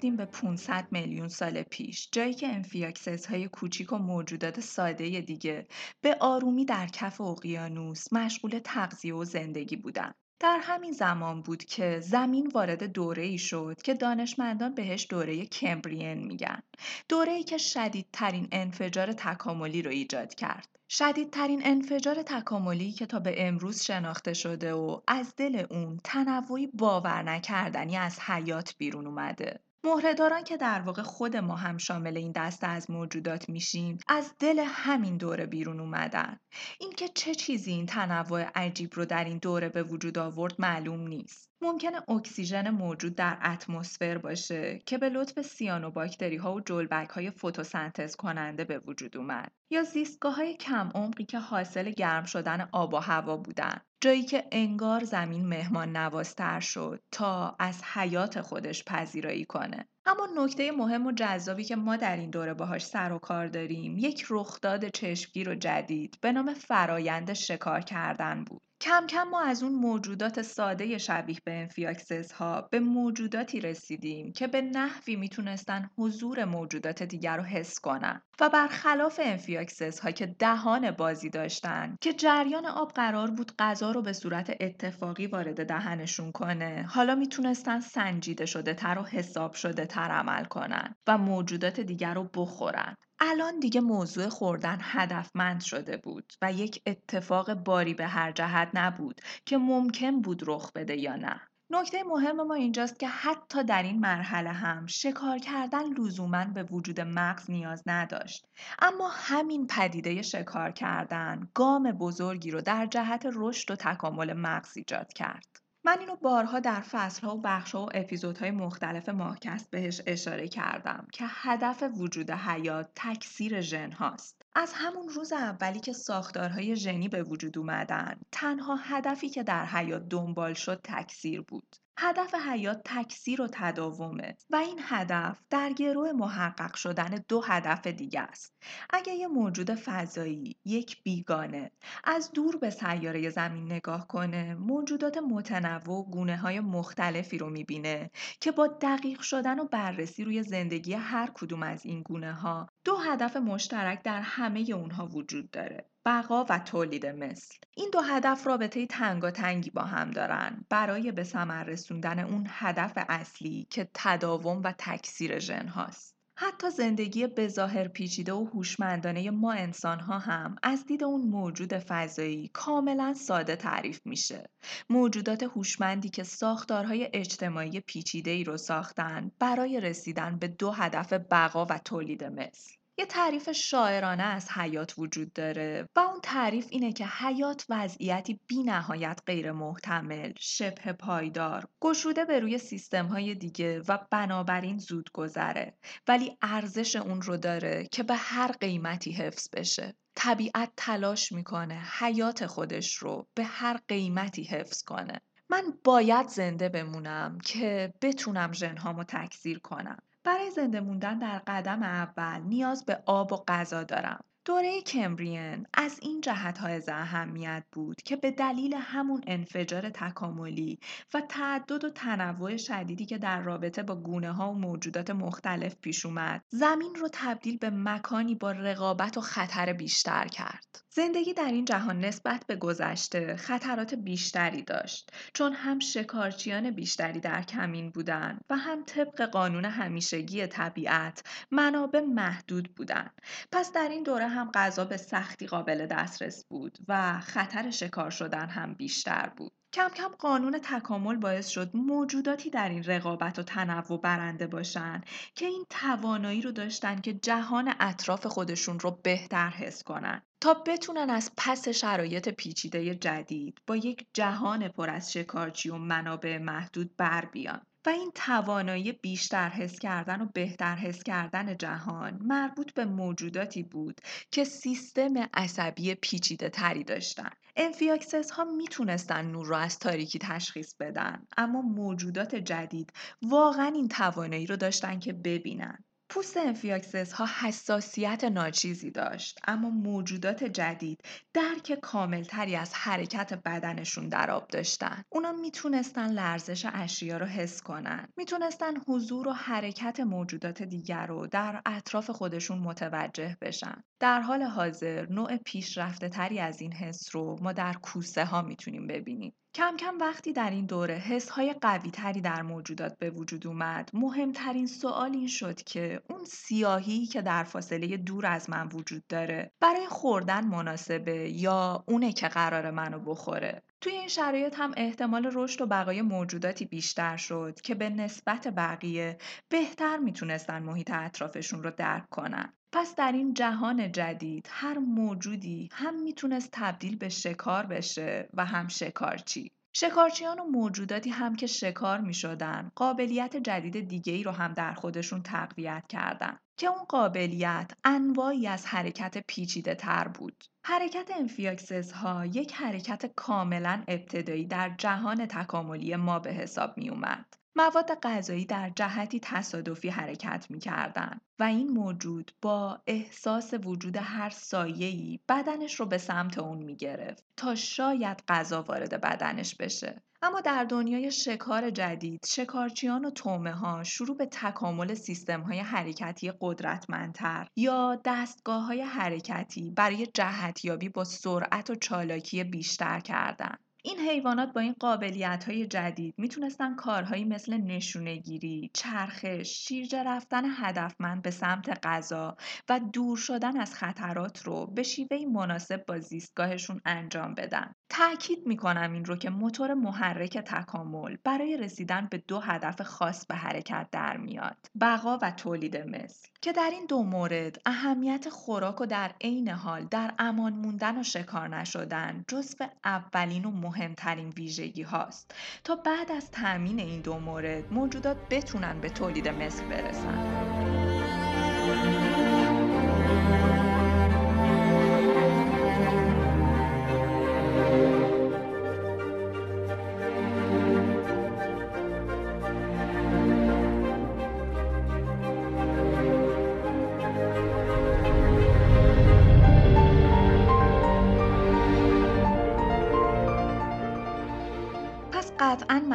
برگردیم 0.00 0.16
به 0.16 0.24
500 0.24 0.86
میلیون 0.90 1.28
سال 1.28 1.62
پیش 1.62 2.08
جایی 2.12 2.34
که 2.34 2.48
amphioxus 2.48 3.26
های 3.26 3.48
کوچیک 3.48 3.92
و 3.92 3.98
موجودات 3.98 4.60
ساده 4.60 5.20
دیگه 5.20 5.66
به 6.00 6.16
آرومی 6.20 6.64
در 6.64 6.86
کف 6.86 7.20
اقیانوس 7.20 8.12
مشغول 8.12 8.60
تغذیه 8.64 9.14
و 9.14 9.24
زندگی 9.24 9.76
بودن. 9.76 10.12
در 10.40 10.58
همین 10.62 10.92
زمان 10.92 11.42
بود 11.42 11.64
که 11.64 12.00
زمین 12.00 12.50
وارد 12.54 12.84
دوره 12.84 13.22
ای 13.22 13.38
شد 13.38 13.82
که 13.84 13.94
دانشمندان 13.94 14.74
بهش 14.74 15.06
دوره 15.10 15.46
کمبرین 15.46 16.26
میگن. 16.26 16.62
دوره 17.08 17.32
ای 17.32 17.42
که 17.42 17.58
شدیدترین 17.58 18.48
انفجار 18.52 19.12
تکاملی 19.12 19.82
رو 19.82 19.90
ایجاد 19.90 20.34
کرد. 20.34 20.68
شدیدترین 20.88 21.60
انفجار 21.64 22.22
تکاملی 22.22 22.92
که 22.92 23.06
تا 23.06 23.18
به 23.18 23.46
امروز 23.46 23.82
شناخته 23.82 24.32
شده 24.32 24.74
و 24.74 25.00
از 25.06 25.34
دل 25.36 25.66
اون 25.70 26.00
تنوعی 26.04 26.66
باور 26.66 27.22
نکردنی 27.22 27.96
از 27.96 28.20
حیات 28.20 28.74
بیرون 28.78 29.06
اومده. 29.06 29.60
مهره‌داران 29.84 30.44
که 30.44 30.56
در 30.56 30.80
واقع 30.80 31.02
خود 31.02 31.36
ما 31.36 31.56
هم 31.56 31.78
شامل 31.78 32.16
این 32.16 32.32
دسته 32.32 32.66
از 32.66 32.90
موجودات 32.90 33.48
میشیم 33.48 33.98
از 34.08 34.34
دل 34.38 34.58
همین 34.66 35.16
دوره 35.16 35.46
بیرون 35.46 35.80
اومدن. 35.80 36.38
اینکه 36.80 37.08
چه 37.08 37.34
چیزی 37.34 37.72
این 37.72 37.86
تنوع 37.86 38.42
عجیب 38.54 38.90
رو 38.94 39.04
در 39.04 39.24
این 39.24 39.38
دوره 39.38 39.68
به 39.68 39.82
وجود 39.82 40.18
آورد 40.18 40.54
معلوم 40.58 41.08
نیست. 41.08 41.50
ممکنه 41.62 42.10
اکسیژن 42.10 42.70
موجود 42.70 43.14
در 43.14 43.38
اتمسفر 43.42 44.18
باشه 44.18 44.82
که 44.86 44.98
به 44.98 45.08
لطف 45.08 45.42
سیانو 45.42 45.90
باکتری 45.90 46.36
ها 46.36 46.54
و 46.54 46.60
جلبک 46.60 47.10
های 47.10 47.30
فتوسنتز 47.30 48.16
کننده 48.16 48.64
به 48.64 48.78
وجود 48.78 49.16
اومد 49.16 49.52
یا 49.70 49.82
زیستگاه 49.82 50.36
های 50.36 50.56
کم 50.56 50.90
عمقی 50.94 51.24
که 51.24 51.38
حاصل 51.38 51.90
گرم 51.90 52.24
شدن 52.24 52.68
آب 52.72 52.94
و 52.94 52.96
هوا 52.96 53.36
بودن. 53.36 53.80
جایی 54.02 54.22
که 54.22 54.44
انگار 54.52 55.04
زمین 55.04 55.46
مهمان 55.46 55.96
نوازتر 55.96 56.60
شد 56.60 57.02
تا 57.12 57.56
از 57.58 57.82
حیات 57.84 58.40
خودش 58.40 58.84
پذیرایی 58.84 59.44
کنه. 59.44 59.88
اما 60.06 60.28
نکته 60.36 60.72
مهم 60.72 61.06
و 61.06 61.12
جذابی 61.12 61.64
که 61.64 61.76
ما 61.76 61.96
در 61.96 62.16
این 62.16 62.30
دوره 62.30 62.54
باهاش 62.54 62.86
سر 62.86 63.12
و 63.12 63.18
کار 63.18 63.46
داریم 63.48 63.98
یک 63.98 64.26
رخداد 64.30 64.88
چشمگیر 64.88 65.48
و 65.48 65.54
جدید 65.54 66.18
به 66.20 66.32
نام 66.32 66.54
فرایند 66.54 67.32
شکار 67.32 67.80
کردن 67.80 68.44
بود. 68.44 68.62
کم 68.82 69.06
کم 69.06 69.22
ما 69.22 69.42
از 69.42 69.62
اون 69.62 69.72
موجودات 69.72 70.42
ساده 70.42 70.98
شبیه 70.98 71.38
به 71.44 71.52
amphioxus 71.52 72.32
ها 72.32 72.68
به 72.70 72.80
موجوداتی 72.80 73.60
رسیدیم 73.60 74.32
که 74.32 74.46
به 74.46 74.62
نحوی 74.62 75.16
می‌تونستن 75.16 75.90
حضور 75.98 76.44
موجودات 76.44 77.02
دیگر 77.02 77.36
رو 77.36 77.42
حس 77.42 77.80
کنن 77.80 78.22
و 78.40 78.48
برخلاف 78.48 79.20
amphioxus 79.22 80.00
ها 80.00 80.10
که 80.10 80.26
دهان 80.26 80.90
بازی 80.90 81.30
داشتن 81.30 81.96
که 82.00 82.12
جریان 82.12 82.66
آب 82.66 82.92
قرار 82.92 83.30
بود 83.30 83.52
غذا 83.58 83.90
رو 83.90 84.02
به 84.02 84.12
صورت 84.12 84.56
اتفاقی 84.60 85.26
وارد 85.26 85.66
دهنشون 85.66 86.32
کنه 86.32 86.86
حالا 86.88 87.14
می‌تونستن 87.14 87.80
سنجیده 87.80 88.46
شده 88.46 88.74
تر 88.74 88.98
و 88.98 89.02
حساب 89.02 89.54
شده 89.54 89.86
تر 89.86 90.10
عمل 90.10 90.44
کنن 90.44 90.94
و 91.06 91.18
موجودات 91.18 91.80
دیگر 91.80 92.14
رو 92.14 92.30
بخورن. 92.34 92.96
الان 93.20 93.60
دیگه 93.60 93.80
موضوع 93.80 94.28
خوردن 94.28 94.78
هدفمند 94.80 95.60
شده 95.60 95.96
بود 95.96 96.32
و 96.42 96.52
یک 96.52 96.82
اتفاق 96.86 97.54
باری 97.54 97.94
به 97.94 98.06
هر 98.06 98.32
جهت 98.32 98.70
نبود 98.74 99.20
که 99.46 99.58
ممکن 99.58 100.20
بود 100.20 100.42
رخ 100.46 100.72
بده 100.72 100.96
یا 100.96 101.16
نه. 101.16 101.40
نکته 101.72 102.02
مهم 102.02 102.46
ما 102.46 102.54
اینجاست 102.54 102.98
که 102.98 103.08
حتی 103.08 103.64
در 103.64 103.82
این 103.82 104.00
مرحله 104.00 104.52
هم 104.52 104.86
شکار 104.86 105.38
کردن 105.38 105.92
لزوما 105.92 106.44
به 106.44 106.62
وجود 106.62 107.00
مغز 107.00 107.50
نیاز 107.50 107.82
نداشت 107.86 108.46
اما 108.78 109.08
همین 109.12 109.66
پدیده 109.66 110.22
شکار 110.22 110.70
کردن 110.70 111.48
گام 111.54 111.92
بزرگی 111.92 112.50
رو 112.50 112.60
در 112.60 112.86
جهت 112.86 113.26
رشد 113.34 113.70
و 113.70 113.76
تکامل 113.76 114.32
مغز 114.32 114.76
ایجاد 114.76 115.12
کرد 115.12 115.59
من 115.84 115.98
اینو 116.00 116.16
بارها 116.16 116.60
در 116.60 116.80
فصلها 116.80 117.36
و 117.36 117.40
بخشها 117.40 117.84
و 117.86 117.88
اپیزودهای 117.94 118.50
مختلف 118.50 119.08
ماهکست 119.08 119.70
بهش 119.70 120.00
اشاره 120.06 120.48
کردم 120.48 121.06
که 121.12 121.24
هدف 121.26 121.82
وجود 121.96 122.30
حیات 122.30 122.90
تکثیر 122.96 123.60
ژن 123.60 123.92
هاست. 123.92 124.42
از 124.54 124.72
همون 124.74 125.08
روز 125.08 125.32
اولی 125.32 125.80
که 125.80 125.92
ساختارهای 125.92 126.76
ژنی 126.76 127.08
به 127.08 127.22
وجود 127.22 127.58
اومدن 127.58 128.20
تنها 128.32 128.76
هدفی 128.76 129.28
که 129.28 129.42
در 129.42 129.66
حیات 129.66 130.08
دنبال 130.08 130.54
شد 130.54 130.80
تکثیر 130.84 131.40
بود. 131.40 131.76
هدف 132.02 132.34
حیات 132.34 132.80
تکثیر 132.84 133.42
و 133.42 133.48
تداومه 133.52 134.36
و 134.50 134.56
این 134.56 134.80
هدف 134.82 135.38
در 135.50 135.72
گروه 135.72 136.12
محقق 136.12 136.74
شدن 136.74 137.24
دو 137.28 137.40
هدف 137.40 137.86
دیگه 137.86 138.20
است. 138.20 138.54
اگه 138.90 139.12
یه 139.12 139.28
موجود 139.28 139.74
فضایی، 139.74 140.56
یک 140.64 141.02
بیگانه، 141.02 141.70
از 142.04 142.32
دور 142.32 142.56
به 142.56 142.70
سیاره 142.70 143.30
زمین 143.30 143.72
نگاه 143.72 144.06
کنه، 144.08 144.54
موجودات 144.54 145.18
متنوع 145.18 145.94
و 145.94 146.02
گونه 146.02 146.36
های 146.36 146.60
مختلفی 146.60 147.38
رو 147.38 147.50
می‌بینه 147.50 148.10
که 148.40 148.52
با 148.52 148.66
دقیق 148.66 149.20
شدن 149.20 149.58
و 149.58 149.64
بررسی 149.64 150.24
روی 150.24 150.42
زندگی 150.42 150.92
هر 150.92 151.30
کدوم 151.34 151.62
از 151.62 151.86
این 151.86 152.02
گونه 152.02 152.32
ها 152.32 152.68
دو 152.84 152.96
هدف 152.96 153.36
مشترک 153.36 154.02
در 154.02 154.20
همه 154.20 154.60
اونها 154.60 155.06
وجود 155.06 155.50
داره. 155.50 155.90
بقا 156.04 156.44
و 156.48 156.58
تولید 156.58 157.06
مثل 157.06 157.54
این 157.76 157.90
دو 157.92 158.00
هدف 158.00 158.46
رابطه 158.46 158.86
تنگاتنگی 158.86 159.70
با 159.70 159.82
هم 159.82 160.10
دارن 160.10 160.64
برای 160.68 161.12
به 161.12 161.24
ثمر 161.24 161.64
رسوندن 161.64 162.18
اون 162.18 162.46
هدف 162.48 162.92
اصلی 163.08 163.66
که 163.70 163.88
تداوم 163.94 164.62
و 164.62 164.74
تکثیر 164.78 165.38
ژن 165.38 165.68
هاست 165.68 166.19
حتی 166.42 166.70
زندگی 166.70 167.26
بظاهر 167.26 167.88
پیچیده 167.88 168.32
و 168.32 168.44
هوشمندانه 168.44 169.30
ما 169.30 169.52
انسان 169.52 170.00
ها 170.00 170.18
هم 170.18 170.56
از 170.62 170.86
دید 170.86 171.04
اون 171.04 171.20
موجود 171.20 171.78
فضایی 171.78 172.50
کاملا 172.52 173.14
ساده 173.14 173.56
تعریف 173.56 174.00
میشه. 174.04 174.50
موجودات 174.90 175.42
هوشمندی 175.42 176.08
که 176.08 176.22
ساختارهای 176.22 177.10
اجتماعی 177.12 177.80
پیچیده 177.80 178.30
ای 178.30 178.44
رو 178.44 178.56
ساختن 178.56 179.30
برای 179.38 179.80
رسیدن 179.80 180.38
به 180.38 180.48
دو 180.48 180.70
هدف 180.70 181.12
بقا 181.12 181.66
و 181.70 181.78
تولید 181.78 182.24
مثل. 182.24 182.79
یه 183.00 183.06
تعریف 183.06 183.52
شاعرانه 183.52 184.22
از 184.22 184.50
حیات 184.50 184.94
وجود 184.98 185.32
داره 185.32 185.88
و 185.96 186.00
اون 186.00 186.20
تعریف 186.22 186.66
اینه 186.70 186.92
که 186.92 187.06
حیات 187.06 187.66
وضعیتی 187.68 188.40
بی 188.46 188.62
نهایت 188.62 189.20
غیر 189.26 189.52
محتمل، 189.52 190.32
شبه 190.38 190.92
پایدار، 190.92 191.68
گشوده 191.80 192.24
به 192.24 192.40
روی 192.40 192.58
سیستم 192.58 193.06
های 193.06 193.34
دیگه 193.34 193.80
و 193.88 193.98
بنابراین 194.10 194.78
زود 194.78 195.10
گذره 195.12 195.74
ولی 196.08 196.38
ارزش 196.42 196.96
اون 196.96 197.22
رو 197.22 197.36
داره 197.36 197.88
که 197.92 198.02
به 198.02 198.14
هر 198.14 198.52
قیمتی 198.52 199.12
حفظ 199.12 199.48
بشه. 199.52 199.94
طبیعت 200.14 200.72
تلاش 200.76 201.32
می‌کنه 201.32 201.82
حیات 201.98 202.46
خودش 202.46 202.94
رو 202.94 203.26
به 203.34 203.44
هر 203.44 203.80
قیمتی 203.88 204.44
حفظ 204.44 204.82
کنه. 204.82 205.20
من 205.50 205.62
باید 205.84 206.28
زنده 206.28 206.68
بمونم 206.68 207.38
که 207.38 207.94
بتونم 208.02 208.52
ژنهامو 208.52 209.04
تکثیر 209.04 209.58
کنم. 209.58 210.02
برای 210.24 210.50
زنده 210.50 210.80
موندن 210.80 211.18
در 211.18 211.38
قدم 211.46 211.82
اول 211.82 212.40
نیاز 212.40 212.84
به 212.84 213.02
آب 213.06 213.32
و 213.32 213.36
غذا 213.48 213.84
دارم. 213.84 214.24
دوره 214.44 214.82
کمبرین 214.82 215.66
از 215.74 215.98
این 216.02 216.20
جهت 216.20 216.58
های 216.58 216.82
اهمیت 216.88 217.64
بود 217.72 218.02
که 218.02 218.16
به 218.16 218.30
دلیل 218.30 218.74
همون 218.74 219.20
انفجار 219.26 219.90
تکاملی 219.90 220.78
و 221.14 221.20
تعدد 221.28 221.84
و 221.84 221.90
تنوع 221.90 222.56
شدیدی 222.56 223.06
که 223.06 223.18
در 223.18 223.40
رابطه 223.40 223.82
با 223.82 223.96
گونه 223.96 224.32
ها 224.32 224.50
و 224.50 224.54
موجودات 224.54 225.10
مختلف 225.10 225.76
پیش 225.76 226.06
اومد 226.06 226.44
زمین 226.48 226.94
رو 226.94 227.08
تبدیل 227.12 227.58
به 227.58 227.70
مکانی 227.70 228.34
با 228.34 228.52
رقابت 228.52 229.18
و 229.18 229.20
خطر 229.20 229.72
بیشتر 229.72 230.26
کرد. 230.26 230.84
زندگی 230.92 231.34
در 231.34 231.44
این 231.44 231.64
جهان 231.64 232.00
نسبت 232.00 232.44
به 232.46 232.56
گذشته 232.56 233.36
خطرات 233.36 233.94
بیشتری 233.94 234.62
داشت 234.62 235.10
چون 235.34 235.52
هم 235.52 235.78
شکارچیان 235.78 236.70
بیشتری 236.70 237.20
در 237.20 237.42
کمین 237.42 237.90
بودند 237.90 238.44
و 238.50 238.56
هم 238.56 238.84
طبق 238.84 239.22
قانون 239.22 239.64
همیشگی 239.64 240.46
طبیعت 240.46 241.22
منابع 241.50 242.00
محدود 242.00 242.74
بودند 242.74 243.20
پس 243.52 243.72
در 243.72 243.88
این 243.88 244.02
دوره 244.02 244.28
هم 244.28 244.50
غذا 244.54 244.84
به 244.84 244.96
سختی 244.96 245.46
قابل 245.46 245.86
دسترس 245.86 246.44
بود 246.44 246.78
و 246.88 247.20
خطر 247.20 247.70
شکار 247.70 248.10
شدن 248.10 248.48
هم 248.48 248.74
بیشتر 248.74 249.32
بود. 249.36 249.59
کم 249.72 249.88
کم 249.88 250.08
قانون 250.08 250.58
تکامل 250.58 251.16
باعث 251.16 251.48
شد 251.48 251.70
موجوداتی 251.74 252.50
در 252.50 252.68
این 252.68 252.84
رقابت 252.84 253.38
و 253.38 253.42
تنوع 253.42 254.00
برنده 254.00 254.46
باشن 254.46 255.00
که 255.34 255.46
این 255.46 255.64
توانایی 255.70 256.42
رو 256.42 256.52
داشتن 256.52 257.00
که 257.00 257.12
جهان 257.12 257.74
اطراف 257.80 258.26
خودشون 258.26 258.80
رو 258.80 258.90
بهتر 259.02 259.48
حس 259.48 259.82
کنن 259.82 260.22
تا 260.40 260.54
بتونن 260.54 261.10
از 261.10 261.32
پس 261.36 261.68
شرایط 261.68 262.28
پیچیده 262.28 262.94
جدید 262.94 263.60
با 263.66 263.76
یک 263.76 264.06
جهان 264.12 264.68
پر 264.68 264.90
از 264.90 265.12
شکارچی 265.12 265.70
و 265.70 265.76
منابع 265.76 266.38
محدود 266.38 266.96
بر 266.96 267.24
بیان. 267.24 267.66
و 267.86 267.88
این 267.88 268.12
توانایی 268.14 268.92
بیشتر 268.92 269.48
حس 269.48 269.78
کردن 269.78 270.20
و 270.20 270.26
بهتر 270.34 270.76
حس 270.76 271.02
کردن 271.02 271.56
جهان 271.56 272.18
مربوط 272.22 272.74
به 272.74 272.84
موجوداتی 272.84 273.62
بود 273.62 274.00
که 274.30 274.44
سیستم 274.44 275.14
عصبی 275.34 275.94
پیچیده 275.94 276.48
تری 276.48 276.84
داشتن. 276.84 277.30
amphioxus 277.56 278.30
ها 278.30 278.44
می‌تونستن 278.44 279.26
نور 279.26 279.46
رو 279.46 279.56
از 279.56 279.78
تاریکی 279.78 280.18
تشخیص 280.18 280.74
بدن 280.74 281.26
اما 281.36 281.62
موجودات 281.62 282.34
جدید 282.34 282.92
واقعا 283.22 283.66
این 283.66 283.88
توانایی 283.88 284.46
رو 284.46 284.56
داشتن 284.56 284.98
که 284.98 285.12
ببینن. 285.12 285.84
پوست 286.10 286.36
amphioxus 286.36 287.12
ها 287.12 287.28
حساسیت 287.40 288.24
ناچیزی 288.24 288.90
داشت 288.90 289.38
اما 289.46 289.70
موجودات 289.70 290.44
جدید 290.44 291.00
درک 291.34 291.78
کاملتری 291.82 292.56
از 292.56 292.74
حرکت 292.74 293.34
بدنشون 293.44 294.08
در 294.08 294.30
آب 294.30 294.48
داشتن. 294.48 295.02
اونا 295.12 295.32
می‌تونستن 295.32 296.12
لرزش 296.12 296.66
اشیا 296.72 297.16
رو 297.16 297.26
حس 297.26 297.62
کنن. 297.62 298.08
می‌تونستن 298.16 298.74
حضور 298.88 299.28
و 299.28 299.32
حرکت 299.32 300.00
موجودات 300.00 300.62
دیگر 300.62 301.06
رو 301.06 301.26
در 301.26 301.62
اطراف 301.66 302.10
خودشون 302.10 302.58
متوجه 302.58 303.36
بشن. 303.40 303.82
در 304.00 304.20
حال 304.20 304.42
حاضر 304.42 305.06
نوع 305.10 305.36
پیشرفته 305.36 306.08
تری 306.08 306.40
از 306.40 306.60
این 306.60 306.72
حس 306.72 307.14
رو 307.16 307.36
ما 307.42 307.52
در 307.52 307.72
کوسه 307.72 308.24
ها 308.24 308.42
می‌تونیم 308.42 308.86
ببینیم. 308.86 309.32
کم 309.54 309.76
کم 309.76 309.98
وقتی 310.00 310.32
در 310.32 310.50
این 310.50 310.66
دوره 310.66 310.94
حسهای 310.94 311.52
قوی 311.52 311.90
تری 311.90 312.20
در 312.20 312.42
موجودات 312.42 312.98
به 312.98 313.10
وجود 313.10 313.46
اومد 313.46 313.90
مهمترین 313.94 314.66
سوال 314.66 315.12
این 315.12 315.28
شد 315.28 315.62
که 315.62 316.02
اون 316.10 316.24
سیاهی 316.24 317.06
که 317.06 317.22
در 317.22 317.44
فاصله 317.44 317.96
دور 317.96 318.26
از 318.26 318.50
من 318.50 318.68
وجود 318.68 319.06
داره 319.06 319.52
برای 319.60 319.86
خوردن 319.86 320.44
مناسبه 320.44 321.30
یا 321.30 321.84
اونه 321.88 322.12
که 322.12 322.28
قراره 322.28 322.70
منو 322.70 322.98
بخوره؟ 322.98 323.62
توی 323.80 323.92
این 323.92 324.08
شرایط 324.08 324.54
هم 324.58 324.72
احتمال 324.76 325.30
رشد 325.34 325.60
و 325.60 325.66
بقای 325.66 326.02
موجوداتی 326.02 326.64
بیشتر 326.64 327.16
شد 327.16 327.60
که 327.60 327.74
به 327.74 327.90
نسبت 327.90 328.48
بقیه 328.48 329.18
بهتر 329.48 329.96
می‌تونستن 329.96 330.62
محیط 330.62 330.90
اطرافشون 330.90 331.62
رو 331.62 331.70
درک 331.70 332.08
کنن. 332.08 332.52
پس 332.72 332.94
در 332.94 333.12
این 333.12 333.34
جهان 333.34 333.92
جدید 333.92 334.48
هر 334.50 334.78
موجودی 334.78 335.68
هم 335.72 336.02
می‌تونست 336.02 336.48
تبدیل 336.52 336.96
به 336.96 337.08
شکار 337.08 337.66
بشه 337.66 338.28
و 338.34 338.44
هم 338.44 338.68
شکارچی. 338.68 339.52
شکارچیان 339.72 340.38
و 340.38 340.44
موجوداتی 340.44 341.10
هم 341.10 341.36
که 341.36 341.46
شکار 341.46 342.00
می 342.00 342.14
شدن 342.14 342.72
قابلیت 342.74 343.36
جدید 343.36 343.88
دیگه 343.88 344.12
ای 344.12 344.22
رو 344.22 344.30
هم 344.30 344.54
در 344.54 344.74
خودشون 344.74 345.22
تقویت 345.22 345.84
کردن 345.88 346.38
که 346.56 346.66
اون 346.66 346.84
قابلیت 346.84 347.72
انواعی 347.84 348.46
از 348.46 348.66
حرکت 348.66 349.18
پیچیده 349.26 349.74
تر 349.74 350.08
بود. 350.08 350.44
حرکت 350.62 351.10
amphioxus 351.18 351.92
ها 351.92 352.26
یک 352.26 352.52
حرکت 352.52 353.06
کاملا 353.06 353.84
ابتدایی 353.88 354.46
در 354.46 354.74
جهان 354.78 355.26
تکاملی 355.26 355.96
ما 355.96 356.18
به 356.18 356.32
حساب 356.32 356.78
می 356.78 356.90
اومد. 356.90 357.36
مواد 357.56 358.00
غذایی 358.02 358.44
در 358.44 358.70
جهتی 358.76 359.20
تصادفی 359.20 359.88
حرکت 359.88 360.46
می 360.50 360.58
کردن 360.58 361.20
و 361.38 361.42
این 361.42 361.68
موجود 361.68 362.32
با 362.42 362.82
احساس 362.86 363.54
وجود 363.64 363.96
هر 363.96 364.30
سایه‌ای 364.30 365.20
بدنش 365.28 365.74
رو 365.74 365.86
به 365.86 365.98
سمت 365.98 366.38
اون 366.38 366.58
می 366.58 366.76
گرفت 366.76 367.24
تا 367.36 367.54
شاید 367.54 368.22
غذا 368.28 368.62
وارد 368.62 369.00
بدنش 369.00 369.54
بشه. 369.54 370.02
اما 370.22 370.40
در 370.40 370.64
دنیای 370.64 371.10
شکار 371.10 371.70
جدید 371.70 372.26
شکارچیان 372.26 373.04
و 373.04 373.10
تومه 373.10 373.52
ها 373.52 373.84
شروع 373.84 374.16
به 374.16 374.26
تکامل 374.26 374.94
سیستم 374.94 375.40
های 375.40 375.58
حرکتی 375.58 376.32
قدرتمندتر 376.40 377.48
یا 377.56 378.00
دستگاه 378.04 378.64
های 378.64 378.82
حرکتی 378.82 379.70
برای 379.70 380.06
جهتیابی 380.06 380.88
با 380.88 381.04
سرعت 381.04 381.70
و 381.70 381.74
چالاکی 381.74 382.44
بیشتر 382.44 383.00
کردند. 383.00 383.58
این 383.84 383.98
حیوانات 383.98 384.52
با 384.52 384.60
این 384.60 384.74
قابلیت 384.80 385.44
های 385.48 385.66
جدید 385.66 386.14
می‌تونستن 386.18 386.74
کارهایی 386.74 387.24
مثل 387.24 387.56
نشونگیری، 387.56 388.70
چرخش، 388.74 389.48
شیرجه 389.66 390.02
رفتن 390.02 390.44
هدفمند 390.56 391.22
به 391.22 391.30
سمت 391.30 391.86
غذا 391.86 392.36
و 392.68 392.80
دور 392.80 393.16
شدن 393.16 393.60
از 393.60 393.74
خطرات 393.74 394.42
رو 394.42 394.66
به 394.66 394.82
شیوهی 394.82 395.26
مناسب 395.26 395.86
با 395.86 395.98
زیستگاهشون 395.98 396.80
انجام 396.84 397.34
بدن. 397.34 397.74
تأکید 397.90 398.46
می‌کنم 398.46 398.92
این 398.92 399.04
رو 399.04 399.16
که 399.16 399.30
موتور 399.30 399.74
محرک 399.74 400.38
تکامل 400.38 401.16
برای 401.24 401.56
رسیدن 401.56 402.08
به 402.10 402.22
دو 402.28 402.38
هدف 402.38 402.82
خاص 402.82 403.26
به 403.26 403.34
حرکت 403.34 403.88
در 403.92 404.16
میاد. 404.16 404.56
بقا 404.80 405.18
و 405.22 405.30
تولید 405.30 405.76
مثل. 405.76 406.28
که 406.42 406.52
در 406.52 406.70
این 406.72 406.86
دو 406.86 407.02
مورد 407.02 407.60
اهمیت 407.66 408.28
خوراک 408.28 408.80
و 408.80 408.86
در 408.86 409.10
عین 409.20 409.48
حال 409.48 409.84
در 409.84 410.14
امان 410.18 410.52
موندن 410.52 411.00
و 411.00 411.02
شکار 411.02 411.48
نشدن 411.48 412.24
جزو 412.28 412.64
اولین 412.84 413.44
و 413.44 413.50
مهمترین 413.50 414.28
ویژگی 414.28 414.82
هاست 414.82 415.34
تا 415.64 415.76
بعد 415.76 416.12
از 416.12 416.30
تأمین 416.30 416.80
این 416.80 417.00
دو 417.00 417.18
مورد 417.18 417.72
موجودات 417.72 418.16
بتونن 418.30 418.80
به 418.80 418.88
تولید 418.88 419.28
مثل 419.28 419.68
برسن. 419.68 420.39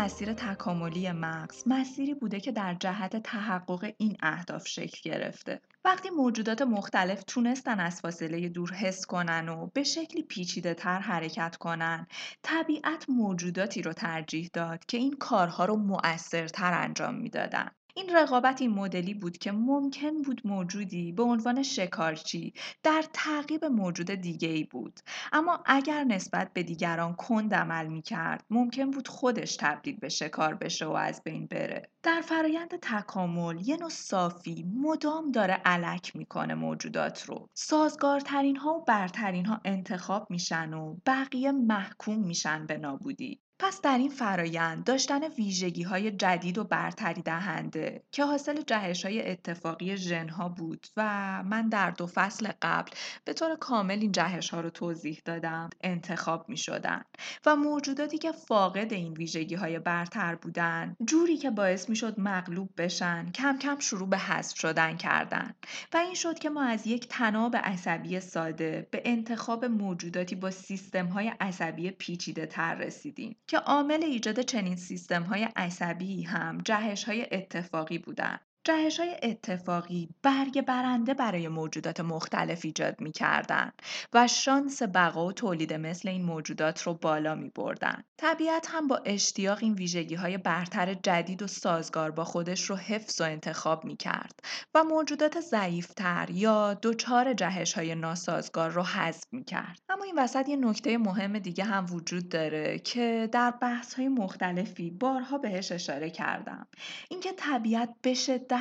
مسیر 0.05 0.33
تکاملی 0.33 1.11
مغز 1.11 1.63
مسیری 1.65 2.13
بوده 2.13 2.39
که 2.39 2.51
در 2.51 2.73
جهت 2.73 3.15
تحقق 3.15 3.91
این 3.97 4.17
اهداف 4.21 4.67
شکل 4.67 5.09
گرفته. 5.11 5.61
وقتی 5.85 6.09
موجودات 6.09 6.61
مختلف 6.61 7.23
تونستن 7.23 7.79
از 7.79 8.01
فاصله 8.01 8.49
دور 8.49 8.73
حس 8.73 9.05
کنن 9.05 9.49
و 9.49 9.69
به 9.73 9.83
شکلی 9.83 10.23
پیچیده 10.23 10.73
تر 10.73 10.99
حرکت 10.99 11.55
کنن، 11.55 12.07
طبیعت 12.43 13.05
موجوداتی 13.09 13.81
رو 13.81 13.93
ترجیح 13.93 14.49
داد 14.53 14.85
که 14.85 14.97
این 14.97 15.13
کارها 15.19 15.65
رو 15.65 15.75
مؤثرتر 15.77 16.73
انجام 16.73 17.15
می‌دادن. 17.15 17.71
این 17.97 18.15
رقابت 18.15 18.61
این 18.61 18.71
مدلی 18.71 19.13
بود 19.13 19.37
که 19.37 19.51
ممکن 19.51 20.21
بود 20.21 20.41
موجودی 20.45 21.11
به 21.11 21.23
عنوان 21.23 21.63
شکارچی 21.63 22.53
در 22.83 23.03
تعقیب 23.13 23.65
موجود 23.65 24.11
دیگه 24.11 24.47
ای 24.47 24.63
بود. 24.63 24.99
اما 25.33 25.63
اگر 25.65 26.03
نسبت 26.03 26.53
به 26.53 26.63
دیگران 26.63 27.13
کند 27.13 27.53
عمل 27.53 27.87
می 27.87 28.01
کرد 28.01 28.45
ممکن 28.49 28.91
بود 28.91 29.07
خودش 29.07 29.55
تبدیل 29.55 29.97
به 29.99 30.09
شکار 30.09 30.55
بشه 30.55 30.85
و 30.85 30.91
از 30.91 31.21
بین 31.23 31.47
بره. 31.47 31.89
در 32.03 32.21
فرایند 32.21 32.75
تکامل 32.81 33.67
یه 33.67 33.77
نوع 33.77 33.89
صافی 33.89 34.65
مدام 34.75 35.31
داره 35.31 35.53
علک 35.65 36.15
می‌کنه 36.15 36.55
موجودات 36.55 37.23
رو. 37.23 37.49
سازگارترین 37.53 38.55
ها 38.55 38.73
و 38.73 38.83
برترین 38.87 39.45
ها 39.45 39.61
انتخاب 39.65 40.27
میشن 40.31 40.73
و 40.73 40.97
بقیه 41.05 41.51
محکوم 41.51 42.19
میشن 42.19 42.65
به 42.65 42.77
نابودی. 42.77 43.44
پس 43.59 43.81
در 43.81 43.97
این 43.97 44.09
فرایند 44.09 44.83
داشتن 44.83 45.23
ویژگی 45.23 45.83
های 45.83 46.11
جدید 46.11 46.57
و 46.57 46.63
برتری 46.63 47.21
دهنده 47.21 48.03
که 48.11 48.25
حاصل 48.25 48.61
جهش 48.61 49.05
های 49.05 49.31
اتفاقی 49.31 49.97
ژنها 49.97 50.49
بود 50.49 50.87
و 50.97 51.03
من 51.43 51.69
در 51.69 51.91
دو 51.91 52.07
فصل 52.07 52.49
قبل 52.61 52.91
به 53.25 53.33
طور 53.33 53.55
کامل 53.55 53.99
این 53.99 54.11
جهش 54.11 54.49
ها 54.49 54.61
رو 54.61 54.69
توضیح 54.69 55.21
دادم 55.25 55.69
انتخاب 55.81 56.49
می 56.49 56.57
شدن 56.57 57.01
و 57.45 57.55
موجوداتی 57.55 58.17
که 58.17 58.31
فاقد 58.31 58.93
این 58.93 59.13
ویژگی 59.13 59.55
های 59.55 59.79
برتر 59.79 60.35
بودن 60.35 60.95
جوری 61.07 61.37
که 61.37 61.51
باعث 61.51 61.89
می 61.89 61.95
شد 61.95 62.19
مغلوب 62.19 62.69
بشن 62.77 63.31
کم 63.31 63.57
کم 63.57 63.79
شروع 63.79 64.09
به 64.09 64.17
حذف 64.17 64.57
شدن 64.59 64.97
کردن 64.97 65.55
و 65.93 65.97
این 65.97 66.13
شد 66.13 66.39
که 66.39 66.49
ما 66.49 66.63
از 66.63 66.87
یک 66.87 67.07
تناب 67.07 67.55
عصبی 67.55 68.19
ساده 68.19 68.87
به 68.91 69.01
انتخاب 69.05 69.65
موجوداتی 69.65 70.35
با 70.35 70.51
سیستم 70.51 71.05
های 71.05 71.31
عصبی 71.39 71.91
پیچیده 71.91 72.45
تر 72.45 72.75
رسیدیم. 72.75 73.35
که 73.47 73.57
عامل 73.57 74.03
ایجاد 74.03 74.41
چنین 74.41 74.75
سیستم 74.75 75.23
های 75.23 75.43
عصبی 75.55 76.23
هم 76.23 76.57
جهش 76.57 77.03
های 77.03 77.27
اتفاقی 77.31 77.97
بودند. 77.97 78.54
جهش 78.65 78.99
های 78.99 79.15
اتفاقی 79.23 80.09
برگ 80.23 80.61
برنده 80.61 81.13
برای 81.13 81.47
موجودات 81.47 81.99
مختلف 81.99 82.65
ایجاد 82.65 83.01
می 83.01 83.11
کردن 83.11 83.71
و 84.13 84.27
شانس 84.27 84.81
بقا 84.83 85.25
و 85.25 85.31
تولید 85.31 85.73
مثل 85.73 86.09
این 86.09 86.25
موجودات 86.25 86.81
رو 86.81 86.93
بالا 86.93 87.35
می 87.35 87.49
بردن. 87.49 88.03
طبیعت 88.17 88.67
هم 88.69 88.87
با 88.87 89.01
اشتیاق 89.05 89.57
این 89.61 89.73
ویژگی 89.73 90.15
های 90.15 90.37
برتر 90.37 90.93
جدید 90.93 91.41
و 91.41 91.47
سازگار 91.47 92.11
با 92.11 92.23
خودش 92.23 92.69
رو 92.69 92.75
حفظ 92.75 93.21
و 93.21 93.23
انتخاب 93.23 93.85
می 93.85 93.97
کرد 93.97 94.39
و 94.75 94.83
موجودات 94.83 95.39
ضعیفتر 95.39 96.27
یا 96.31 96.73
دچار 96.73 97.33
جهش 97.33 97.73
های 97.73 97.95
ناسازگار 97.95 98.69
رو 98.69 98.83
حذف 98.83 99.25
می 99.31 99.43
کرد. 99.43 99.79
اما 99.89 100.03
این 100.03 100.19
وسط 100.19 100.49
یه 100.49 100.55
نکته 100.55 100.97
مهم 100.97 101.39
دیگه 101.39 101.63
هم 101.63 101.85
وجود 101.91 102.29
داره 102.29 102.79
که 102.79 103.29
در 103.31 103.51
بحث 103.51 103.93
های 103.93 104.07
مختلفی 104.07 104.91
بارها 104.91 105.37
بهش 105.37 105.71
اشاره 105.71 106.09
کردم. 106.09 106.67
اینکه 107.09 107.33
طبیعت 107.37 107.89
به 108.01 108.13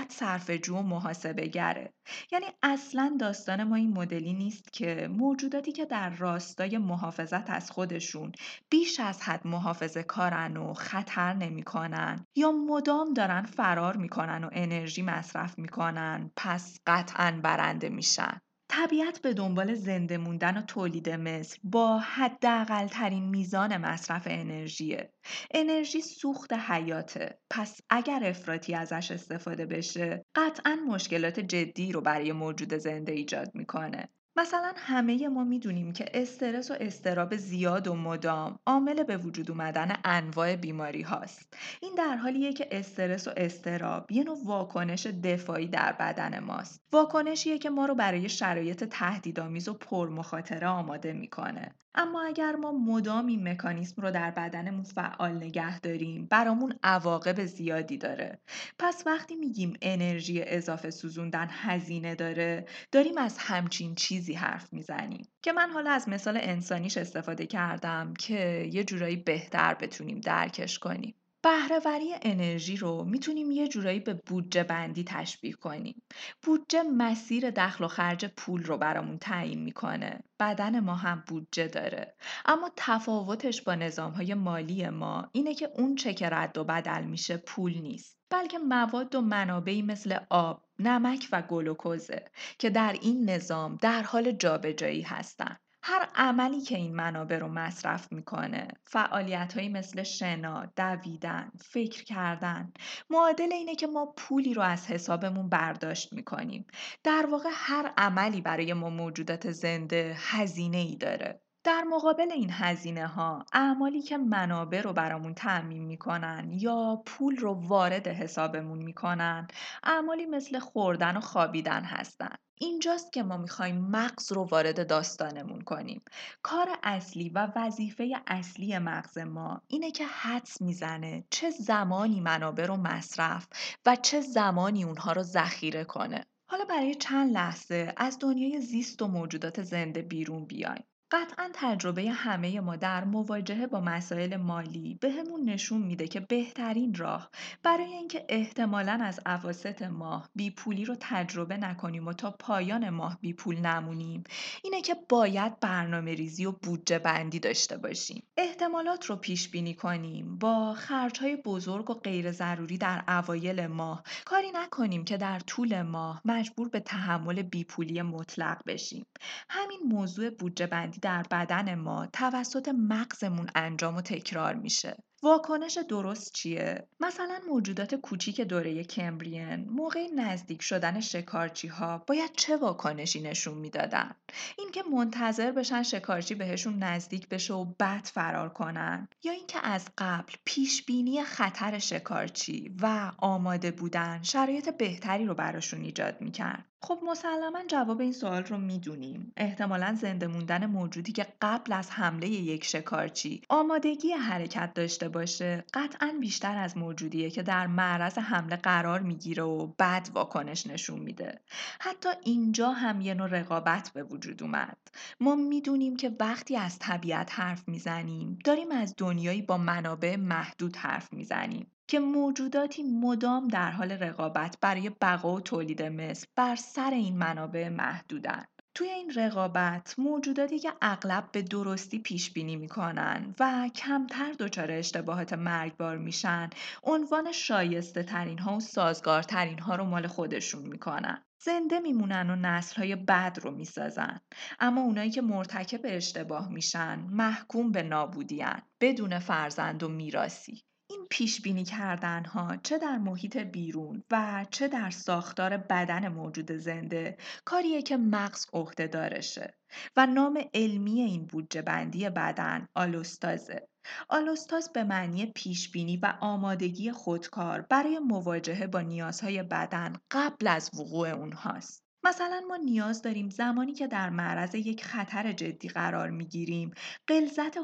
صرفه‌جو 0.09 0.77
و 0.77 0.83
محاسبه 0.83 1.47
گره. 1.47 1.93
یعنی 2.33 2.47
اصلا 2.63 3.17
داستان 3.21 3.65
ما 3.65 3.77
این 3.77 3.93
مدلی 3.93 4.33
نیست 4.33 4.73
که 4.73 5.09
موجوداتی 5.11 5.73
که 5.73 5.85
در 5.85 6.11
راستای 6.11 6.79
محافظت 6.79 7.51
از 7.51 7.71
خودشون 7.71 8.33
بیش 8.71 9.01
از 9.01 9.23
حد 9.23 9.47
محافظه 9.47 10.03
کارن 10.03 10.57
و 10.57 10.75
خطر 10.75 11.35
نمی‌کنن 11.35 12.27
یا 12.37 12.53
مدام 12.53 13.15
دارن 13.15 13.43
فرار 13.43 13.97
می‌کنن 13.97 14.45
و 14.45 14.49
انرژی 14.53 15.03
مصرف 15.03 15.59
می‌کنن 15.59 16.31
پس 16.37 16.81
قطعا 16.87 17.41
برنده 17.43 17.89
میشن. 17.89 18.41
طبیعت 18.69 19.23
به 19.23 19.35
دنبال 19.35 19.75
زنده 19.75 20.19
موندن 20.19 20.57
و 20.59 20.63
تولید 20.63 21.11
مثل 21.11 21.59
با 21.65 21.99
حداقل 21.99 22.87
ترین 22.87 23.29
میزان 23.29 23.77
مصرف 23.77 24.27
انرژیه. 24.31 25.13
انرژی 25.51 26.01
سوخت 26.01 26.53
حیاته. 26.53 27.39
پس 27.51 27.81
اگر 27.91 28.25
افراطی 28.25 28.75
ازش 28.75 29.11
استفاده 29.11 29.67
بشه، 29.67 30.25
قطعا 30.35 30.77
مشکلات 30.89 31.41
جدی 31.41 31.93
رو 31.93 32.01
برای 32.01 32.33
موجود 32.33 32.75
زنده 32.75 33.13
ایجاد 33.13 33.51
می‌کنه. 33.55 34.09
مثلا 34.37 34.73
همه 34.77 35.29
ما 35.29 35.45
می‌دونیم 35.45 35.93
که 35.93 36.07
استرس 36.15 36.71
و 36.71 36.75
استراب 36.81 37.37
زیاد 37.37 37.89
و 37.89 37.95
مدام 37.95 38.59
عامل 38.67 39.03
به 39.03 39.17
وجود 39.17 39.51
اومدن 39.51 39.97
انواع 40.05 40.57
بیماری 40.57 41.03
هاست. 41.03 41.55
این 41.83 41.95
در 41.95 42.17
حالیه 42.17 42.53
که 42.53 42.69
استرس 42.71 43.29
و 43.29 43.31
استراب 43.37 44.13
یه 44.13 44.25
نوع 44.25 44.39
واکنش 44.45 45.07
دفاعی 45.07 45.69
در 45.69 45.93
بدن 45.93 46.39
ماست. 46.39 46.81
واکنشیه 46.93 47.59
که 47.59 47.71
ما 47.71 47.87
رو 47.87 47.95
برای 47.95 48.29
شرایط 48.29 48.85
تهدیدآمیز 48.85 49.69
و 49.69 49.75
پرمخاطره 49.75 50.67
آماده 50.67 51.13
می‌کنه. 51.13 51.75
اما 51.95 52.23
اگر 52.23 52.57
ما 52.57 52.73
مدام 52.73 53.27
این 53.27 53.49
مکانیسم 53.49 54.03
رو 54.03 54.11
در 54.11 54.31
بدنمون 54.31 54.83
فعال 54.83 55.37
نگه 55.37 55.81
داریم 55.81 56.27
برامون 56.27 56.79
عواقب 56.83 57.45
زیادی 57.45 57.99
داره. 57.99 58.39
پس 58.79 59.03
وقتی 59.07 59.37
میگیم 59.37 59.77
انرژی 59.83 60.43
اضافه 60.43 60.91
سوزوندن 60.91 61.49
هزینه 61.51 62.15
داره 62.15 62.67
داریم 62.93 63.19
از 63.19 63.39
همچین 63.39 63.95
چیزی 63.95 64.35
حرف 64.35 64.73
می‌زنیم. 64.73 65.29
که 65.43 65.53
من 65.53 65.71
حالا 65.71 65.91
از 65.91 66.09
مثال 66.09 66.39
انسانیش 66.43 66.97
استفاده 66.99 67.47
کردم 67.47 68.15
که 68.15 68.71
یه 68.73 68.85
جورایی 68.85 69.17
بهتر 69.17 69.75
بتونیم 69.75 70.21
درکش 70.21 70.79
کنیم. 70.79 71.15
بهرهوری 71.45 72.15
انرژی 72.23 72.77
رو 72.77 73.05
می‌تونیم 73.05 73.51
یه 73.51 73.69
جورایی 73.69 74.01
به 74.01 74.15
بودجه 74.15 74.63
بندی 74.63 75.05
تشبیه 75.05 75.53
کنیم. 75.53 76.03
بودجه 76.43 76.83
مسیر 76.83 77.51
دخل 77.51 77.85
و 77.85 77.89
خرج 77.89 78.27
پول 78.27 78.63
رو 78.63 78.79
برامون 78.79 79.19
تعیین 79.19 79.63
می‌کنه. 79.63 80.21
بدن 80.41 80.81
ما 80.81 80.95
هم 80.95 81.25
بودجه 81.29 81.69
داره. 81.69 82.15
اما 82.47 82.71
تفاوتش 82.77 83.63
با 83.63 83.75
نظام 83.75 84.13
های 84.13 84.35
مالی 84.35 84.89
ما 84.89 85.29
اینه 85.33 85.55
که 85.55 85.71
اون 85.75 85.95
چه 85.95 86.15
که 86.15 86.29
رد 86.29 86.59
و 86.59 86.65
بدل 86.65 87.05
میشه 87.05 87.37
پول 87.37 87.79
نیست. 87.79 88.19
بلکه 88.31 88.59
مواد 88.59 89.15
و 89.15 89.21
منابعی 89.21 89.83
مثل 89.83 90.19
آب، 90.31 90.65
نمک 90.79 91.29
و 91.33 91.43
گلوکوزه 91.43 92.25
که 92.59 92.71
در 92.71 92.97
این 93.03 93.31
نظام 93.31 93.79
در 93.83 94.03
حال 94.03 94.33
جابجایی 94.33 95.03
هستن. 95.03 95.57
هر 95.87 96.09
عملی 96.15 96.61
که 96.61 96.77
این 96.77 96.95
منابع 96.95 97.39
رو 97.39 97.49
مصرف 97.49 98.13
می‌کنه 98.13 98.69
فعالیت 98.85 99.57
مثل 99.57 100.03
شنا، 100.03 100.67
دویدن، 100.77 101.51
فکر 101.61 102.05
کردن 102.05 102.73
معادل 103.11 103.53
اینه 103.53 103.75
که 103.75 103.87
ما 103.87 104.15
پولی 104.17 104.55
رو 104.55 104.63
از 104.63 104.87
حسابمون 104.87 105.49
برداشت 105.49 106.13
می‌کنیم. 106.13 106.67
در 107.03 107.27
واقع 107.31 107.49
هر 107.53 107.93
عملی 107.99 108.41
برای 108.41 108.73
ما 108.73 108.91
موجودات 108.91 109.51
زنده 109.51 110.15
هزینه 110.19 110.79
ای 110.79 110.97
داره. 110.97 111.41
در 111.65 111.83
مقابل 111.83 112.33
این 112.33 112.51
هزینه 112.53 113.07
ها 113.07 113.45
اعمالی 113.53 114.03
که 114.03 114.17
منابع 114.17 114.81
رو 114.81 114.93
برامون 114.93 115.35
تعمین 115.35 115.85
می‌کنن 115.85 116.49
یا 116.53 117.03
پول 117.07 117.37
رو 117.37 117.55
وارد 117.69 118.09
حسابمون 118.09 118.79
می‌کنن 118.79 119.47
اعمالی 119.83 120.27
مثل 120.27 120.59
خوردن 120.59 121.17
و 121.17 121.21
خوابیدن 121.21 121.85
هستن. 121.85 122.37
اینجاست 122.61 123.13
که 123.13 123.23
ما 123.23 123.37
می‌خوایم 123.37 123.79
مغز 123.79 124.33
رو 124.33 124.45
وارد 124.45 124.89
داستانمون 124.89 125.61
کنیم. 125.61 126.03
کار 126.43 126.69
اصلی 126.83 127.29
و 127.29 127.53
وظیفه 127.57 128.23
اصلی 128.27 128.79
مغز 128.79 129.19
ما 129.19 129.63
اینه 129.69 129.91
که 129.91 130.07
حدس 130.07 130.61
می‌زنه 130.63 131.25
چه 131.31 131.51
زمانی 131.51 132.21
منابع 132.21 132.67
رو 132.67 132.77
مصرف 132.77 133.49
و 133.87 133.97
چه 133.97 134.21
زمانی 134.21 134.85
اونها 134.85 135.13
رو 135.13 135.23
ذخیره 135.23 135.85
کنه. 135.85 136.25
حالا 136.51 136.65
برای 136.65 136.95
چند 136.95 137.33
لحظه 137.33 137.95
از 137.97 138.19
دنیای 138.21 138.61
زیست 138.61 139.03
و 139.03 139.09
موجودات 139.09 139.63
زنده 139.63 140.03
بیرون 140.03 140.45
بیایم. 140.45 140.85
قطعا 141.11 141.51
تجربه 141.55 142.11
همه 142.11 142.61
ما 142.61 142.77
در 142.77 143.05
مواجهه 143.05 143.67
با 143.67 143.81
مسائل 143.81 144.37
مالی 144.37 144.99
بهمون 145.01 145.45
نشون 145.45 145.83
میده 145.83 146.09
که 146.09 146.21
بهترین 146.21 146.95
راه 146.95 147.31
برای 147.63 147.93
اینکه 147.93 148.25
احتمالا 148.29 148.99
از 149.03 149.21
عواست 149.27 149.83
ماه 149.83 150.31
بی 150.35 150.51
پولی 150.51 150.85
رو 150.85 150.97
تجربه 151.01 151.57
نکنیم 151.57 152.07
و 152.07 152.13
تا 152.13 152.31
پایان 152.31 152.91
ماه 152.91 153.19
بی 153.21 153.33
پول 153.33 153.57
نمونیم 153.57 154.25
اینه 154.65 154.83
که 154.83 154.97
باید 155.09 155.61
برنامه 155.61 156.15
ریزی 156.15 156.47
و 156.47 156.53
بودجه 156.53 156.99
بندی 156.99 157.39
داشته 157.39 157.77
باشیم. 157.77 158.23
احتمالات 158.37 159.07
رو 159.07 159.17
پیش 159.17 159.49
بینی 159.49 159.75
کنیم 159.75 160.39
با 160.39 160.75
خرج 160.75 161.21
های 161.21 161.37
بزرگ 161.37 161.91
و 161.91 161.95
غیر 161.95 162.33
ضروری 162.33 162.79
در 162.79 163.05
اوایل 163.09 163.67
ماه. 163.67 164.03
کاری 164.25 164.53
نکنیم 164.55 165.05
که 165.05 165.17
در 165.17 165.41
طول 165.41 165.83
ماه 165.83 166.21
مجبور 166.25 166.69
به 166.69 166.81
تحمل 166.81 167.43
بی 167.43 167.65
پولی 167.65 168.03
مطلق 168.03 168.63
بشیم. 168.67 169.07
همین 169.49 169.81
موضوع 169.89 170.31
بودجه 170.31 170.67
بندی 170.67 170.94
در 171.03 171.27
بدن 171.31 171.75
ما 171.75 172.07
توسط 172.07 172.69
مغزمون 172.69 173.51
انجام 173.55 173.97
و 173.97 174.01
تکرار 174.01 174.55
میشه. 174.55 174.97
واکنش 175.25 175.79
درست 175.89 176.33
چیه؟ 176.33 176.87
مثلا 177.01 177.41
موجودات 177.49 177.95
کوچیک 177.95 178.41
دوره 178.41 178.85
کمبرین 178.85 179.69
موقع 179.71 180.07
نزدیک 180.17 180.63
شدن 180.63 181.01
شکارچی 181.01 181.69
ها 181.69 181.99
باید 182.07 182.31
چه 182.37 182.57
واکنشی 182.57 183.21
نشون 183.21 183.59
می‌دادن؟ 183.59 184.11
اینکه 184.59 184.83
منتظر 184.93 185.53
بشن 185.53 185.83
شکارچی 185.83 186.35
بهشون 186.35 186.79
نزدیک 186.79 187.29
بشه 187.29 187.55
و 187.55 187.65
بعد 187.65 188.05
فرار 188.05 188.49
کنن 188.49 189.09
یا 189.23 189.33
اینکه 189.33 189.59
از 189.63 189.89
قبل 189.99 190.33
پیش 190.45 190.85
بینی 190.85 191.23
خطر 191.23 191.79
شکارچی 191.79 192.77
و 192.83 193.13
آماده 193.19 193.71
بودن 193.71 194.23
شرایط 194.23 194.69
بهتری 194.69 195.27
رو 195.27 195.35
براشون 195.35 195.83
ایجاد 195.83 196.21
می‌کرد 196.21 196.65
خب 196.85 196.99
مسلما 197.07 197.59
جواب 197.69 198.01
این 198.01 198.13
سوال 198.13 198.43
رو 198.43 198.59
می‌دونیم 198.59 199.33
احتمالا 199.37 199.97
زنده 200.01 200.27
موندن 200.27 200.67
موجودی 200.67 201.13
که 201.13 201.27
قبل 201.43 201.73
از 201.73 201.91
حمله 201.91 202.29
یک 202.29 202.65
شکارچی 202.65 203.43
آمادگی 203.49 204.13
حرکت 204.13 204.75
داشته 204.75 205.09
باشه 205.15 205.65
قطعا 205.75 206.15
بیشتر 206.21 206.57
از 206.57 206.77
موجودیه 206.77 207.31
که 207.31 207.43
در 207.43 207.67
معرض 207.67 208.19
حمله 208.19 208.57
قرار 208.57 209.01
می‌گیره 209.01 209.43
و 209.43 209.67
بعد 209.67 210.11
واکنش 210.15 210.67
نشون 210.67 210.99
میده 210.99 211.41
حتی 211.81 212.09
اینجا 212.25 212.71
هم 212.71 213.01
یه 213.01 213.15
نوع 213.15 213.29
رقابت 213.29 213.91
به 213.95 214.03
وجود 214.03 214.43
اومد 214.43 214.79
ما 215.21 215.35
می‌دونیم 215.35 215.97
که 215.97 216.17
وقتی 216.21 216.57
از 216.57 216.79
طبیعت 216.79 217.41
حرف 217.41 217.69
می‌زنیم 217.69 218.39
داریم 218.45 218.71
از 218.71 218.95
دنیایی 218.99 219.43
با 219.43 219.59
منابع 219.59 220.17
محدود 220.17 220.77
حرف 220.77 221.13
می‌زنیم 221.13 221.71
که 221.89 222.01
موجوداتی 222.01 222.83
مدام 222.83 223.49
در 223.49 223.71
حال 223.71 223.93
رقابت 223.93 224.59
برای 224.61 224.91
بقا 225.01 225.35
و 225.35 225.41
تولید 225.41 225.83
مثل 225.83 226.27
بر 226.37 226.57
سر 226.57 226.91
این 226.91 227.19
منابع 227.19 227.69
محدودن. 227.69 228.45
توی 228.75 228.89
این 228.89 229.13
رقابت 229.15 229.95
موجوداتی 229.99 230.59
که 230.59 230.73
اغلب 230.83 231.29
به 231.33 231.43
درستی 231.43 231.99
پیش 231.99 232.33
بینی 232.33 232.57
می‌کنن 232.57 233.35
و 233.41 233.69
کمتر 233.75 234.33
دچار 234.33 234.71
اشتباهات 234.71 235.33
مرگبار 235.33 235.99
میشن 235.99 236.51
عنوان 236.83 237.33
شایسته 237.33 238.03
ترین 238.03 238.39
ها 238.39 238.57
و 238.57 238.61
سازگار 238.61 239.23
ترین 239.23 239.59
ها 239.59 239.77
رو 239.77 239.85
مال 239.85 240.07
خودشون 240.07 240.63
می‌کنن. 240.63 241.23
زنده 241.45 241.81
میمونن 241.81 242.31
و 242.31 242.37
نسل 242.37 242.77
های 242.77 242.97
بد 242.97 243.39
رو 243.43 243.51
می‌سازن. 243.51 244.21
اما 244.61 244.81
اونایی 244.81 245.11
که 245.11 245.23
مرتکب 245.23 245.81
اشتباه 245.85 246.49
میشن 246.49 246.99
محکوم 247.11 247.73
به 247.73 247.83
نابودیان 247.83 248.63
بدون 248.81 249.19
فرزند 249.19 249.83
و 249.83 249.89
میراسی 249.89 250.65
این 250.91 251.07
پیش 251.11 251.43
بینی 251.43 251.65
کردن 251.65 252.25
ها 252.25 252.57
چه 252.57 252.79
در 252.79 252.99
محیط 252.99 253.37
بیرون 253.37 254.03
و 254.11 254.47
چه 254.51 254.69
در 254.69 254.91
ساختار 254.91 255.57
بدن 255.57 256.09
موجود 256.09 256.53
زنده 256.53 257.17
کاریه 257.45 257.83
که 257.83 257.97
مغز 257.97 258.47
دارشه 258.93 259.55
و 259.97 260.07
نام 260.07 260.45
علمی 260.55 261.01
این 261.01 261.27
بودجه 261.27 261.63
بندی 261.63 262.11
بدن 262.11 262.69
آلوستازه. 262.75 263.69
آلوستاز 264.09 264.73
به 264.73 264.85
معنی 264.85 265.27
پیش 265.27 265.71
بینی 265.71 265.97
و 265.97 266.15
آمادگی 266.21 266.93
خودکار 266.93 267.61
برای 267.61 267.99
مواجهه 267.99 268.67
با 268.67 268.81
نیازهای 268.81 269.43
بدن 269.43 269.93
قبل 270.11 270.47
از 270.47 270.71
وقوع 270.75 271.09
اونهاست. 271.09 271.84
مثلا 272.05 272.43
ما 272.49 272.57
نیاز 272.57 273.03
داریم 273.03 273.31
زمانی 273.31 273.73
که 273.73 273.87
در 273.87 274.11
معرض 274.11 274.55
یک 274.55 274.85
خطر 274.85 275.33
جدی 275.33 275.69
قرار 275.69 276.11
می‌گیریم 276.11 276.71
غلظت 277.09 277.57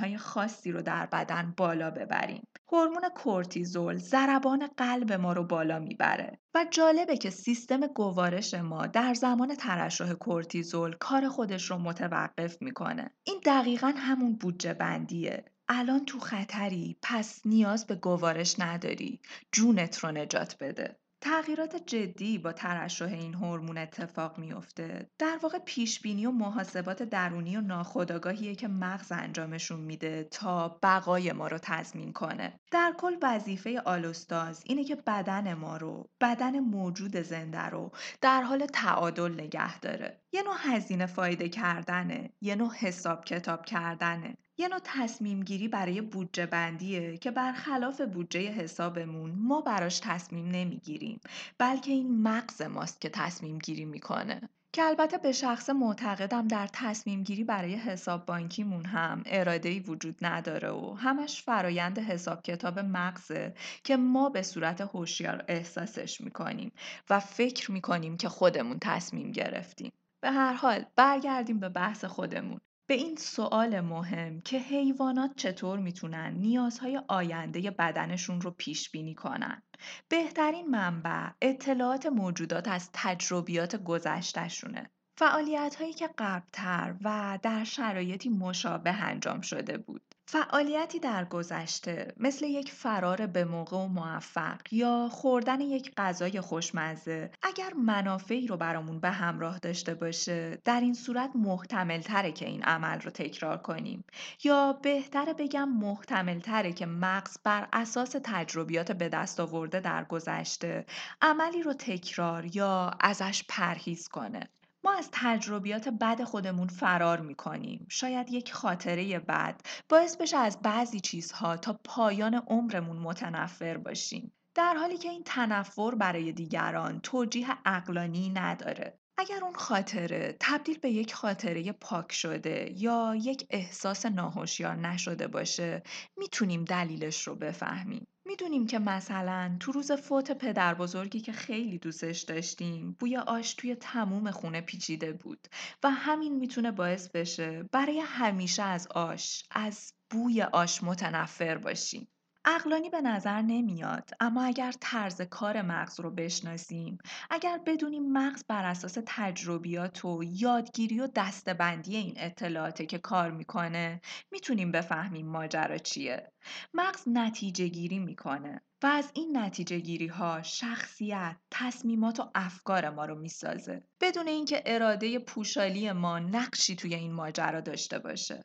های 0.00 0.18
خاصی 0.18 0.72
رو 0.72 0.82
در 0.82 1.06
بدن 1.06 1.54
بالا 1.56 1.90
ببریم. 1.90 2.46
هورمون 2.72 3.08
کورتیزول 3.14 3.96
ضربان 3.96 4.66
قلب 4.76 5.12
ما 5.12 5.32
رو 5.32 5.44
بالا 5.44 5.78
می‌بره 5.78 6.38
و 6.54 6.66
جالبه 6.70 7.16
که 7.16 7.30
سیستم 7.30 7.86
گوارش 7.86 8.54
ما 8.54 8.86
در 8.86 9.14
زمان 9.14 9.54
ترشح 9.54 10.12
کورتیزول 10.12 10.96
کار 11.00 11.28
خودش 11.28 11.70
رو 11.70 11.78
متوقف 11.78 12.62
می‌کنه. 12.62 13.10
این 13.24 13.40
دقیقا 13.44 13.92
همون 13.96 14.36
بودجه 14.36 14.74
بندیه. 14.74 15.44
الان 15.68 16.04
تو 16.04 16.18
خطری 16.18 16.96
پس 17.02 17.46
نیاز 17.46 17.86
به 17.86 17.94
گوارش 17.94 18.60
نداری. 18.60 19.20
جونت 19.52 19.98
رو 19.98 20.12
نجات 20.12 20.56
بده. 20.60 20.98
تغییرات 21.20 21.76
جدی 21.86 22.38
با 22.38 22.52
ترشح 22.52 23.04
این 23.04 23.34
هورمون 23.34 23.78
اتفاق 23.78 24.38
میفته 24.38 25.10
در 25.18 25.38
واقع 25.42 25.58
پیش 25.58 26.00
بینی 26.00 26.26
و 26.26 26.30
محاسبات 26.30 27.02
درونی 27.02 27.56
و 27.56 27.60
ناخودآگاهیه 27.60 28.54
که 28.54 28.68
مغز 28.68 29.12
انجامشون 29.12 29.80
میده 29.80 30.24
تا 30.24 30.78
بقای 30.82 31.32
ما 31.32 31.46
رو 31.46 31.58
تضمین 31.62 32.12
کنه. 32.12 32.60
در 32.70 32.94
کل 32.98 33.16
وظیفه 33.22 33.80
آلوستاز 33.80 34.62
اینه 34.66 34.84
که 34.84 34.94
بدن 34.96 35.54
ما 35.54 35.76
رو 35.76 36.10
بدن 36.20 36.58
موجود 36.58 37.16
زنده 37.16 37.66
رو 37.66 37.90
در 38.20 38.42
حال 38.42 38.66
تعادل 38.66 39.32
نگه 39.32 39.80
داره. 39.80 40.20
یه 40.32 40.42
نوع 40.42 40.56
هزینه 40.58 41.06
فایده 41.06 41.48
کردنه 41.48 42.32
یه 42.40 42.54
نوع 42.54 42.74
حساب 42.74 43.24
کتاب 43.24 43.64
کردنه. 43.64 44.36
یه 44.60 44.68
نوع 44.68 44.80
تصمیم 44.84 45.42
گیری 45.42 45.68
برای 45.68 46.00
بودجه 46.00 46.46
بندیه 46.46 47.18
که 47.18 47.30
برخلاف 47.30 48.00
بودجه 48.00 48.40
حسابمون 48.40 49.30
ما 49.30 49.60
براش 49.60 49.98
تصمیم 49.98 50.48
نمی‌گیریم 50.48 51.20
بلکه 51.58 51.90
این 51.90 52.22
مغز 52.22 52.62
ماست 52.62 53.00
که 53.00 53.08
تصمیم 53.08 53.58
گیری 53.58 53.84
می‌کنه. 53.84 54.48
که 54.72 54.82
البته 54.82 55.18
به 55.18 55.32
شخص 55.32 55.70
معتقدم 55.70 56.48
در 56.48 56.68
تصمیم 56.72 57.22
گیری 57.22 57.44
برای 57.44 57.74
حساب 57.74 58.26
بانکیمون 58.26 58.84
هم 58.84 59.22
اراده 59.26 59.80
وجود 59.80 60.16
نداره 60.22 60.70
و 60.70 60.94
همش 60.94 61.42
فرایند 61.42 61.98
حساب 61.98 62.42
کتاب 62.42 62.78
مغزه 62.78 63.54
که 63.84 63.96
ما 63.96 64.28
به 64.28 64.42
صورت 64.42 64.80
هوشیار 64.80 65.44
احساسش 65.48 66.20
می‌کنیم 66.20 66.72
و 67.10 67.20
فکر 67.20 67.72
می‌کنیم 67.72 68.16
که 68.16 68.28
خودمون 68.28 68.78
تصمیم 68.80 69.32
گرفتیم. 69.32 69.92
به 70.20 70.30
هر 70.30 70.52
حال 70.52 70.84
برگردیم 70.96 71.60
به 71.60 71.68
بحث 71.68 72.04
خودمون. 72.04 72.60
به 72.88 72.94
این 72.94 73.16
سوال 73.16 73.80
مهم 73.80 74.40
که 74.40 74.58
حیوانات 74.58 75.30
چطور 75.36 75.78
می‌تونن 75.78 76.34
نیازهای 76.34 77.00
آینده 77.08 77.70
بدنشون 77.70 78.40
رو 78.40 78.50
پیش 78.50 78.90
بینی 78.90 79.14
کنن. 79.14 79.62
بهترین 80.08 80.66
منبع 80.70 81.30
اطلاعات 81.42 82.06
موجودات 82.06 82.68
از 82.68 82.90
تجربیات 82.92 83.76
گذشتهشونه. 83.76 84.90
فعالیت 85.18 85.76
هایی 85.78 85.92
که 85.92 86.10
قبلتر 86.18 86.96
و 87.04 87.38
در 87.42 87.64
شرایطی 87.64 88.28
مشابه 88.28 88.92
انجام 88.92 89.40
شده 89.40 89.78
بود. 89.78 90.07
فعالیتی 90.30 90.98
در 90.98 91.24
گذشته 91.24 92.14
مثل 92.16 92.46
یک 92.46 92.72
فرار 92.72 93.26
به 93.26 93.44
موقع 93.44 93.76
و 93.76 93.86
موفق 93.86 94.60
یا 94.70 95.08
خوردن 95.12 95.60
یک 95.60 95.94
غذای 95.96 96.40
خوشمزه 96.40 97.30
اگر 97.42 97.72
منافعی 97.74 98.46
رو 98.46 98.56
برامون 98.56 99.00
به 99.00 99.10
همراه 99.10 99.58
داشته 99.58 99.94
باشه 99.94 100.58
در 100.64 100.80
این 100.80 100.94
صورت 100.94 101.30
محتمل 101.34 102.00
تره 102.00 102.32
که 102.32 102.46
این 102.46 102.62
عمل 102.62 103.00
رو 103.00 103.10
تکرار 103.10 103.56
کنیم. 103.56 104.04
یا 104.44 104.72
بهتره 104.82 105.34
بگم 105.34 105.68
محتمل 105.68 106.40
تره 106.40 106.72
که 106.72 106.86
مغز 106.86 107.38
بر 107.44 107.68
اساس 107.72 108.16
تجربیات 108.24 108.92
به 108.92 109.08
دست 109.08 109.40
آورده 109.40 109.80
در 109.80 110.04
گذشته 110.04 110.86
عملی 111.22 111.62
رو 111.62 111.72
تکرار 111.72 112.56
یا 112.56 112.90
ازش 113.00 113.44
پرهیز 113.48 114.08
کنه. 114.08 114.48
ما 114.84 114.92
از 114.92 115.08
تجربیات 115.12 115.88
بد 115.88 116.24
خودمون 116.24 116.68
فرار 116.68 117.20
می‌کنیم. 117.20 117.86
شاید 117.90 118.30
یک 118.30 118.52
خاطره 118.52 119.18
بد 119.18 119.60
باعث 119.88 120.16
بشه 120.16 120.36
از 120.36 120.58
بعضی 120.62 121.00
چیزها 121.00 121.56
تا 121.56 121.80
پایان 121.84 122.34
عمرمون 122.34 122.96
متنفر 122.98 123.76
باشیم. 123.76 124.32
در 124.54 124.74
حالی 124.74 124.98
که 124.98 125.08
این 125.08 125.22
تنفر 125.24 125.94
برای 125.94 126.32
دیگران 126.32 127.00
توجیه 127.00 127.46
اقلانی 127.64 128.28
نداره. 128.30 128.98
اگر 129.18 129.44
اون 129.44 129.54
خاطره 129.54 130.36
تبدیل 130.40 130.78
به 130.78 130.90
یک 130.90 131.14
خاطره 131.14 131.72
پاک 131.72 132.12
شده 132.12 132.72
یا 132.76 133.14
یک 133.16 133.46
احساس 133.50 134.06
ناهوشیار 134.06 134.76
نشده 134.76 135.28
باشه 135.28 135.82
می‌تونیم 136.16 136.64
دلیلش 136.64 137.26
رو 137.26 137.34
بفهمیم. 137.34 138.06
می‌دونیم 138.28 138.66
که 138.66 138.78
مثلا 138.78 139.56
تو 139.60 139.72
روز 139.72 139.92
فوت 139.92 140.32
پدر 140.32 140.74
بزرگی 140.74 141.20
که 141.20 141.32
خیلی 141.32 141.78
دوستش 141.78 142.22
داشتیم 142.22 142.96
بوی 143.00 143.16
آش 143.16 143.54
توی 143.54 143.74
تموم 143.74 144.30
خونه 144.30 144.60
پیچیده 144.60 145.12
بود 145.12 145.48
و 145.82 145.90
همین 145.90 146.36
می‌تونه 146.36 146.72
باعث 146.72 147.08
بشه 147.10 147.62
برای 147.72 148.00
همیشه 148.00 148.62
از 148.62 148.88
آش 148.88 149.44
از 149.50 149.94
بوی 150.10 150.42
آش 150.42 150.82
متنفر 150.84 151.58
باشیم. 151.58 152.08
عقلانی 152.44 152.90
به 152.90 153.00
نظر 153.00 153.42
نمیاد 153.42 154.10
اما 154.20 154.42
اگر 154.42 154.72
طرز 154.80 155.22
کار 155.22 155.62
مغز 155.62 156.00
رو 156.00 156.10
بشناسیم 156.10 156.98
اگر 157.30 157.60
بدونیم 157.66 158.12
مغز 158.12 158.44
بر 158.48 158.64
اساس 158.64 158.98
تجربیات 159.06 160.04
و 160.04 160.24
یادگیری 160.24 161.00
و 161.00 161.08
دستبندی 161.14 161.96
این 161.96 162.14
اطلاعاته 162.16 162.86
که 162.86 162.98
کار 162.98 163.30
می‌کنه 163.30 164.00
می‌تونیم 164.30 164.72
بفهمیم 164.72 165.26
ماجرا 165.26 165.78
چیه. 165.78 166.32
مغز 166.74 167.02
نتیجه 167.06 167.68
گیری 167.68 167.98
می‌کنه 167.98 168.60
و 168.82 168.86
از 168.86 169.10
این 169.14 169.36
نتیجه 169.36 169.78
گیری 169.78 170.06
ها 170.06 170.42
شخصیت، 170.42 171.36
تصمیمات 171.50 172.20
و 172.20 172.30
افکار 172.34 172.90
ما 172.90 173.04
رو 173.04 173.14
می‌سازه 173.18 173.82
بدون 174.00 174.28
اینکه 174.28 174.62
اراده 174.66 175.18
پوشالی 175.18 175.92
ما 175.92 176.18
نقشی 176.18 176.76
توی 176.76 176.94
این 176.94 177.12
ماجرا 177.12 177.60
داشته 177.60 177.98
باشه. 177.98 178.42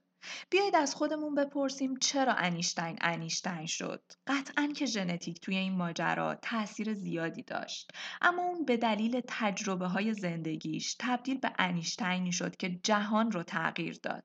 بیایید 0.50 0.76
از 0.76 0.96
خودمون 0.96 1.36
بپرسیم 1.36 1.96
چرا 1.96 2.34
انیشتین 2.34 2.98
انیشتین 3.02 3.66
شد؟ 3.66 4.04
قطعا 4.28 4.74
که 4.76 4.86
ژنتیک 4.86 5.40
توی 5.40 5.58
این 5.58 5.74
ماجرا 5.74 6.36
تاثیر 6.36 6.94
زیادی 6.94 7.44
داشت. 7.44 7.92
اما 8.22 8.44
اون 8.44 8.66
به 8.66 8.78
دلیل 8.78 9.22
تجربه 9.28 9.88
های 9.88 10.14
زندگیش 10.14 10.96
تبدیل 11.00 11.38
به 11.38 11.52
انیشتینی 11.60 12.32
شد 12.32 12.56
که 12.56 12.70
جهان 12.84 13.32
رو 13.32 13.44
تغییر 13.44 14.00
داد. 14.04 14.24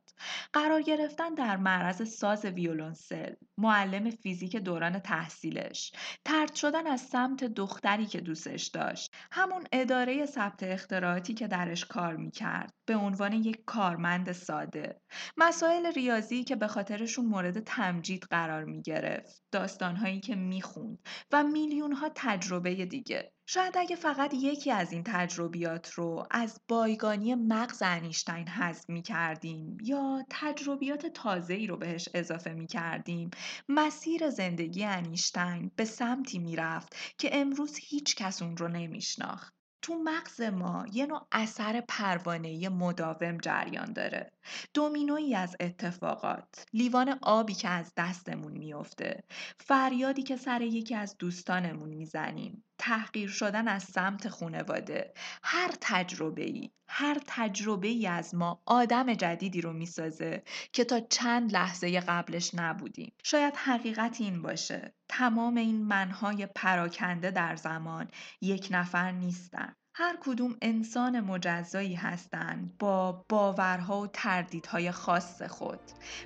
قرار 0.53 0.83
گرفتن 0.83 1.35
در 1.35 1.57
معرض 1.57 2.09
ساز 2.09 2.45
ویولونسل 2.45 3.35
معلم 3.59 4.11
فیزیک 4.11 4.57
دوران 4.57 4.99
تحصیلش 4.99 5.93
ترد 6.25 6.55
شدن 6.55 6.87
از 6.87 7.01
سمت 7.01 7.45
دختری 7.45 8.07
که 8.07 8.21
دوستش 8.21 8.67
داشت. 8.67 9.11
همون 9.33 9.65
اداره 9.73 10.27
ثبت 10.27 10.63
اختراعاتی 10.63 11.35
که 11.35 11.47
درش 11.47 11.85
کار 11.85 12.17
می‌کرد 12.17 12.73
به 12.87 12.97
عنوان 12.97 13.33
یک 13.33 13.65
کارمند 13.67 14.33
ساده. 14.33 15.01
مسائل 15.37 15.88
ریاضی 15.91 16.45
که 16.45 16.57
به 16.57 16.67
خاطرشون 16.67 17.27
مورد 17.27 17.61
تمجید 17.61 18.25
قرار 18.31 18.65
می 18.65 18.83
گرفت 18.83 19.43
داستانهایی 19.53 20.21
که 20.21 20.35
می‌خوند 20.35 20.99
و 21.33 21.45
میلیون 21.45 21.93
ها 21.93 22.11
تجربه 22.15 22.87
دیگه 22.87 23.33
شاید 23.47 23.77
اگه 23.79 23.97
فقط 23.97 24.35
یکی 24.35 24.71
از 24.71 24.93
این 24.93 25.03
تجربیات 25.07 25.91
رو 25.91 26.27
از 26.31 26.61
بایگانی 26.69 27.35
مغز 27.35 27.83
انیشتین 27.83 28.49
حذف 28.49 28.91
می 28.91 29.03
کردیم 29.03 29.79
یا 29.83 30.25
تجربیات 30.31 31.07
تازه 31.07 31.55
ای 31.55 31.67
رو 31.67 31.77
بهش 31.77 32.09
اضافه 32.15 32.53
می 32.53 32.67
کردیم 32.67 33.31
مسیر 33.69 34.31
زندگی 34.31 34.85
انیشتین 34.85 35.71
به 35.77 35.85
سمتی 35.85 36.39
می 36.39 36.57
رفت 36.57 36.97
که 37.19 37.31
امروز 37.33 37.77
هیچ 37.81 38.17
کس 38.17 38.43
اون 38.43 38.57
رو 38.57 38.69
نمیشناخت. 38.69 39.58
تو 39.83 39.95
مغز 40.05 40.41
ما 40.41 40.87
یه 40.93 41.07
نوع 41.07 41.27
اثر 41.33 41.81
پروانه‌ای 41.89 42.69
مداوم 42.69 43.39
جریان 43.39 43.93
داره. 43.93 44.33
دومینویی 44.75 45.35
از 45.35 45.57
اتفاقات، 45.61 46.65
لیوان 46.73 47.19
آبی 47.23 47.55
که 47.55 47.69
از 47.69 47.93
دستمون 47.97 48.53
میفته، 48.59 49.25
فریادی 49.61 50.23
که 50.23 50.37
سر 50.37 50.63
یکی 50.63 50.95
از 50.95 51.17
دوستانمون 51.19 51.89
می‌زنیم، 51.89 52.65
تحقیر 52.79 53.29
شدن 53.31 53.69
از 53.69 53.83
سمت 53.83 54.29
خونواده، 54.29 55.13
هر 55.43 55.71
تجربه 55.81 56.43
ای، 56.43 56.71
هر 56.89 57.17
تجربه 57.27 57.89
ای 57.89 58.07
از 58.07 58.35
ما 58.35 58.63
آدم 58.67 59.15
جدیدی 59.15 59.61
رو 59.61 59.73
می‌سازه 59.73 60.43
که 60.73 60.85
تا 60.85 61.01
چند 61.01 61.53
لحظه 61.53 62.01
قبلش 62.01 62.55
نبودیم. 62.55 63.13
شاید 63.25 63.57
حقیقت 63.57 64.21
این 64.21 64.43
باشه. 64.43 64.95
تمام 65.09 65.57
این 65.57 65.83
منهای 65.85 66.47
پراکنده 66.47 67.31
در 67.31 67.57
زمان 67.57 68.09
یک 68.41 68.69
نفر 68.71 69.11
نیستن. 69.11 69.75
هر 69.95 70.17
کدوم 70.21 70.57
انسان 70.63 71.21
مجزایی 71.21 71.95
هستند 71.95 72.79
با 72.79 73.25
باورها 73.29 74.01
و 74.01 74.07
تردیدهای 74.07 74.91
خاص 74.91 75.43
خود 75.43 75.81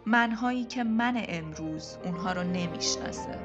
منهایی 0.06 0.64
که 0.64 0.84
من 0.84 1.24
امروز 1.28 1.98
اونها 2.04 2.32
رو 2.32 2.42
نمی‌شناسه 2.42 3.38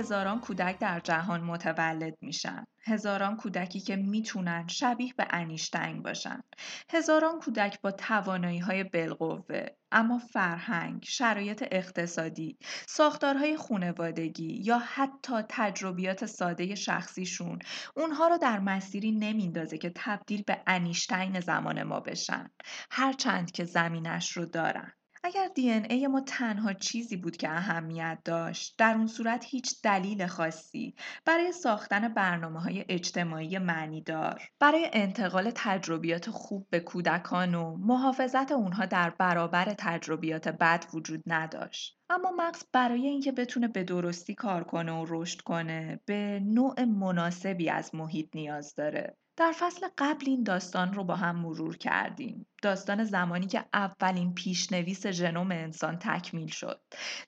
هزاران 0.00 0.40
کودک 0.40 0.78
در 0.78 1.00
جهان 1.00 1.40
متولد 1.40 2.14
میشن. 2.20 2.64
هزاران 2.86 3.36
کودکی 3.36 3.80
که 3.80 3.96
می‌تونن 3.96 4.66
شبیه 4.66 5.14
به 5.16 5.26
انیشتین 5.30 6.02
باشن. 6.02 6.42
هزاران 6.90 7.38
کودک 7.40 7.80
با 7.80 7.90
توانایی 7.90 8.58
های 8.58 8.84
بالقوه 8.84 9.66
اما 9.92 10.18
فرهنگ، 10.18 11.04
شرایط 11.04 11.64
اقتصادی، 11.70 12.58
ساختارهای 12.86 13.56
خونوادگی 13.56 14.62
یا 14.64 14.78
حتی 14.78 15.34
تجربیات 15.48 16.26
ساده 16.26 16.74
شخصیشون 16.74 17.58
اونها 17.96 18.28
رو 18.28 18.38
در 18.38 18.58
مسیری 18.58 19.12
نمیندازه 19.12 19.78
که 19.78 19.92
تبدیل 19.94 20.42
به 20.42 20.62
انیشتین 20.66 21.40
زمان 21.40 21.82
ما 21.82 22.00
بشن. 22.00 22.50
هرچند 22.90 23.50
که 23.50 23.64
زمینش 23.64 24.36
رو 24.36 24.46
دارن. 24.46 24.92
اگر 25.24 25.48
دی 25.54 25.70
ای 25.70 26.06
ما 26.06 26.20
تنها 26.20 26.72
چیزی 26.72 27.16
بود 27.16 27.36
که 27.36 27.50
اهمیت 27.50 28.18
داشت 28.24 28.74
در 28.78 28.94
اون 28.94 29.06
صورت 29.06 29.44
هیچ 29.48 29.82
دلیل 29.82 30.26
خاصی 30.26 30.94
برای 31.24 31.52
ساختن 31.52 32.08
برنامه 32.08 32.60
های 32.60 32.84
اجتماعی 32.88 33.58
معنیدار 33.58 34.42
برای 34.60 34.90
انتقال 34.92 35.52
تجربیات 35.54 36.30
خوب 36.30 36.66
به 36.70 36.80
کودکان 36.80 37.54
و 37.54 37.76
محافظت 37.76 38.52
اونها 38.52 38.86
در 38.86 39.10
برابر 39.10 39.74
تجربیات 39.78 40.48
بد 40.48 40.84
وجود 40.94 41.22
نداشت. 41.26 41.99
اما 42.10 42.30
مغز 42.30 42.64
برای 42.72 43.06
اینکه 43.06 43.32
بتونه 43.32 43.68
به 43.68 43.84
درستی 43.84 44.34
کار 44.34 44.64
کنه 44.64 44.92
و 44.92 45.06
رشد 45.08 45.40
کنه 45.40 46.00
به 46.06 46.40
نوع 46.44 46.84
مناسبی 46.84 47.70
از 47.70 47.94
محیط 47.94 48.28
نیاز 48.34 48.74
داره 48.74 49.16
در 49.40 49.52
فصل 49.52 49.86
قبل 49.98 50.24
این 50.26 50.42
داستان 50.42 50.92
رو 50.92 51.04
با 51.04 51.16
هم 51.16 51.36
مرور 51.36 51.76
کردیم. 51.76 52.46
داستان 52.62 53.04
زمانی 53.04 53.46
که 53.46 53.64
اولین 53.74 54.34
پیشنویس 54.34 55.06
ژنوم 55.06 55.50
انسان 55.50 55.98
تکمیل 55.98 56.48
شد. 56.48 56.80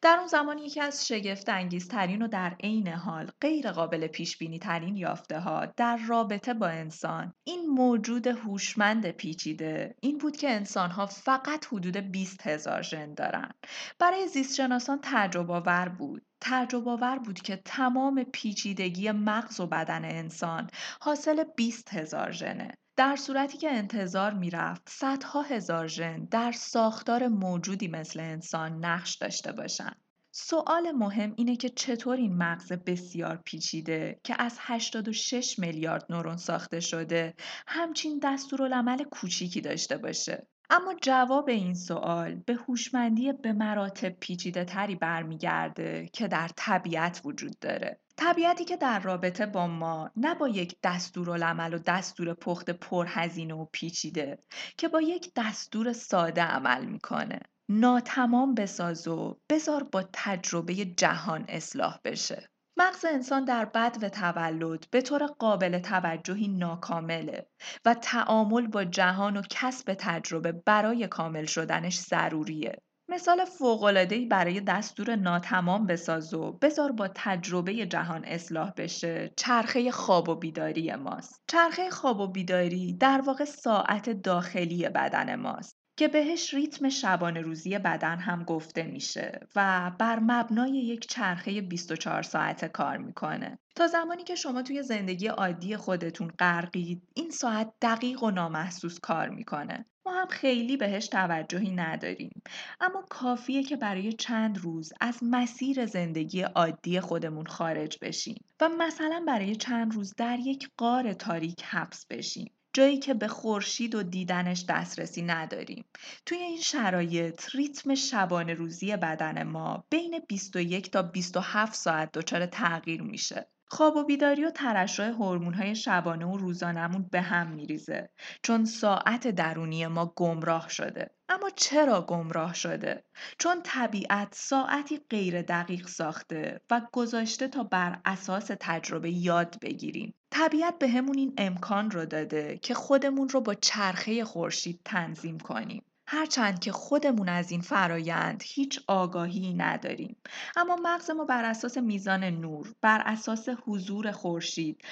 در 0.03 0.16
اون 0.18 0.27
زمان 0.27 0.59
یکی 0.59 0.81
از 0.81 1.09
شگفت 1.09 1.49
انگیزترین 1.49 2.23
و 2.23 2.29
در 2.29 2.57
عین 2.61 2.88
حال 2.88 3.31
غیر 3.40 3.71
قابل 3.71 4.07
پیش 4.07 4.38
بینی 4.38 4.59
ترین 4.59 4.97
یافته 4.97 5.40
ها 5.40 5.66
در 5.66 5.97
رابطه 5.97 6.55
با 6.55 6.66
انسان 6.66 7.35
این 7.45 7.66
موجود 7.66 8.27
هوشمند 8.27 9.11
پیچیده 9.11 9.95
این 10.01 10.18
بود 10.18 10.37
که 10.37 10.51
انسان 10.51 10.90
ها 10.90 11.07
فقط 11.07 11.66
حدود 11.66 11.97
20 11.97 12.47
هزار 12.47 12.83
ژن 12.83 13.14
دارن. 13.14 13.51
برای 13.99 14.29
زیستشناسان 14.78 14.98
تجربه 15.02 15.52
آور 15.52 15.88
بود 15.88 16.22
تعجب 16.40 16.88
آور 16.88 17.18
بود 17.18 17.40
که 17.40 17.62
تمام 17.64 18.24
پیچیدگی 18.24 19.11
مغز 19.11 19.61
و 19.61 19.66
بدن 19.66 20.04
انسان 20.04 20.70
حاصل 21.00 21.44
20 21.56 21.94
هزار 21.94 22.32
ژنه. 22.32 22.74
در 22.96 23.16
صورتی 23.16 23.58
که 23.58 23.70
انتظار 23.70 24.35
می‌رفت 24.35 24.82
صدها 24.88 25.42
هزار 25.42 25.87
ژن 25.87 26.24
در 26.24 26.52
ساختار 26.52 27.28
موجودی 27.28 27.88
مثل 27.88 28.20
انسان 28.20 28.85
نقش 28.85 29.14
داشته 29.16 29.52
باشند. 29.52 30.00
سوال 30.35 30.92
مهم 30.92 31.35
اینه 31.37 31.56
که 31.56 31.68
چطور 31.68 32.16
این 32.16 32.37
مغز 32.37 32.72
بسیار 32.72 33.37
پیچیده 33.37 34.20
که 34.24 34.35
از 34.38 34.56
86 34.61 35.58
میلیارد 35.58 36.06
نورون 36.11 36.37
ساخته 36.37 36.80
شده 36.80 37.35
همچین 37.66 38.20
دستورالعمل 38.22 39.04
کوچیکی 39.04 39.61
داشته 39.61 39.96
باشه 39.96 40.46
اما 40.74 40.94
جواب 41.02 41.48
این 41.48 41.74
سوال 41.74 42.35
به 42.35 42.54
هوشمندی 42.54 43.32
به 43.32 43.52
مراتب 43.52 44.08
پیچیده 44.08 44.64
تری 44.64 44.96
برمیگرده 44.96 46.08
که 46.12 46.28
در 46.28 46.50
طبیعت 46.56 47.20
وجود 47.24 47.58
داره. 47.58 48.00
طبیعتی 48.16 48.64
که 48.64 48.76
در 48.76 49.00
رابطه 49.00 49.46
با 49.46 49.66
ما 49.66 50.11
نه 50.16 50.35
با 50.35 50.48
یک 50.48 50.76
دستورالعمل 50.82 51.74
و 51.74 51.78
دستور 51.78 52.35
پخت 52.35 52.70
پرهزینه 52.70 53.54
و 53.54 53.66
پیچیده 53.72 54.38
که 54.76 54.88
با 54.88 55.00
یک 55.00 55.32
دستور 55.37 55.92
ساده 55.92 56.42
عمل 56.42 56.85
می‌کنه. 56.85 57.40
ناتمام 57.68 58.54
بساز 58.54 59.08
و 59.08 59.40
بذار 59.50 59.82
با 59.82 60.04
تجربه 60.12 60.74
جهان 60.74 61.44
اصلاح 61.48 61.98
بشه. 62.04 62.51
مغز 62.76 63.04
انسان 63.04 63.44
در 63.44 63.64
بد 63.64 63.96
و 64.02 64.08
تولد 64.08 64.87
به 64.90 65.00
طور 65.00 65.26
قابل 65.26 65.78
توجهی 65.78 66.48
ناکامله 66.48 67.46
و 67.85 67.94
تعامل 67.94 68.66
با 68.66 68.85
جهان 68.85 69.37
و 69.37 69.42
کسب 69.50 69.94
تجربه 69.98 70.52
برای 70.52 71.08
کامل 71.08 71.44
شدنش 71.44 71.98
ضروریه. 71.98 72.82
مثال 73.08 73.44
فوق‌العاده‌ای 73.44 74.26
برای 74.26 74.61
دستور 74.61 75.16
ناتمام 75.16 75.87
بساز 75.87 76.35
و 76.35 76.52
بذار 76.52 76.92
با 76.92 77.08
تجربه 77.14 77.87
جهان 77.87 78.24
اصلاح 78.24 78.70
بشه 78.76 79.32
چرخه 79.37 79.90
خواب 79.90 80.28
و 80.28 80.35
بیداری 80.35 80.94
ماست 80.94 81.42
چرخه 81.50 81.90
خواب 81.90 82.20
و 82.20 82.28
بیداری 82.28 82.96
در 82.96 83.20
واقع 83.26 83.44
ساعت 83.44 84.11
داخلی 84.11 84.88
بدن 84.88 85.35
ماست 85.35 85.82
که 85.96 86.09
بهش 86.09 86.55
ریتم 86.55 86.88
شبانه 86.88 87.40
روزی 87.40 87.78
بدن 87.78 88.18
هم 88.18 88.44
گفته 88.44 88.83
میشه 88.83 89.40
و 89.57 89.90
بر 89.98 90.18
مبنای 90.18 90.70
یک 90.70 91.07
چرخه 91.07 91.61
24 91.61 92.22
ساعته 92.22 92.68
کار 92.68 92.96
می‌کنه. 92.96 93.59
تا 93.74 93.87
زمانی 93.87 94.24
که 94.24 94.35
شما 94.35 94.62
توی 94.62 94.83
زندگی 94.83 95.26
عادی 95.26 95.76
خودتون 95.76 96.28
غرقید 96.38 97.02
این 97.14 97.31
ساعت 97.31 97.72
دقیق 97.83 98.22
و 98.22 98.31
نامحسوس 98.31 99.00
کار 99.00 99.28
می‌کنه. 99.28 99.87
ما 100.07 100.12
هم 100.12 100.26
خیلی 100.26 100.76
بهش 100.76 101.09
توجهی 101.09 101.70
نداریم 101.70 102.42
اما 102.81 103.02
کافیه 103.11 103.62
که 103.62 103.76
برای 103.76 104.12
چند 104.12 104.59
روز 104.59 104.92
از 105.00 105.18
مسیر 105.22 105.87
زندگی 105.87 106.42
عادی 106.42 107.00
خودمون 107.00 107.46
خارج 107.46 107.98
بشیم 108.02 108.44
و 108.61 108.68
مثلا 108.68 109.24
برای 109.26 109.57
چند 109.57 109.94
روز 109.94 110.14
در 110.16 110.38
یک 110.38 110.70
قار 110.76 111.12
تاریک 111.12 111.62
حبس 111.64 112.07
بشیم 112.07 112.52
جایی 112.72 112.98
که 112.98 113.14
به 113.14 113.28
خورشید 113.28 113.94
و 113.94 114.02
دیدنش 114.02 114.64
دسترسی 114.68 115.22
نداریم. 115.22 115.85
توی 116.26 116.38
این 116.38 116.61
شرایط 116.61 117.54
ریتم 117.54 117.94
شبانه 117.94 118.54
روزی 118.54 118.96
بدن 118.96 119.42
ما 119.42 119.85
بین 119.90 120.20
21 120.28 120.90
تا 120.90 121.02
27 121.02 121.74
ساعت 121.74 122.12
دچار 122.12 122.46
تغییر 122.46 123.02
میشه. 123.02 123.46
خواب 123.72 123.96
و 123.96 124.04
بیداری 124.04 124.44
و 124.44 124.50
ترشح 124.50 125.11
های 125.56 125.74
شبانه 125.74 126.26
و 126.26 126.37
روزانمون 126.37 127.08
به 127.11 127.20
هم 127.20 127.50
میریزه. 127.50 128.11
چون 128.42 128.64
ساعت 128.64 129.28
درونی 129.28 129.87
ما 129.87 130.12
گمراه 130.16 130.68
شده. 130.68 131.11
اما 131.28 131.50
چرا 131.56 132.02
گمراه 132.02 132.54
شده؟ 132.54 133.04
چون 133.38 133.62
طبیعت 133.64 134.28
ساعتی 134.35 135.00
غیر 135.11 135.42
دقیق 135.42 135.87
ساخته 135.87 136.61
و 136.70 136.80
گذاشته 136.92 137.48
تا 137.48 137.62
بر 137.62 138.00
اساس 138.04 138.50
تجربه 138.61 139.11
یاد 139.11 139.56
بگیریم. 139.62 140.14
طبیعت 140.30 140.78
به 140.78 140.88
همون 140.88 141.18
این 141.18 141.35
امکان 141.38 141.90
رو 141.90 142.06
داده 142.06 142.58
که 142.62 142.74
خودمون 142.74 143.28
رو 143.28 143.40
با 143.40 143.54
چرخه 143.54 144.24
خورشید 144.24 144.80
تنظیم 144.85 145.38
کنیم. 145.38 145.85
هرچند 146.14 146.59
که 146.59 146.72
خودمون 146.72 147.29
از 147.29 147.51
این 147.51 147.61
فرایند 147.61 148.42
هیچ 148.46 148.81
آگاهی 148.87 149.55
نداریم 149.55 150.16
اما 150.57 150.77
مغز 150.83 151.11
ما 151.11 151.25
بر 151.25 151.44
اساس 151.44 151.79
میزان 151.79 152.25
نور 152.25 152.75
بر 152.81 153.03
اساس 153.05 153.48
حضور 153.48 154.12
خورشید 154.12 154.83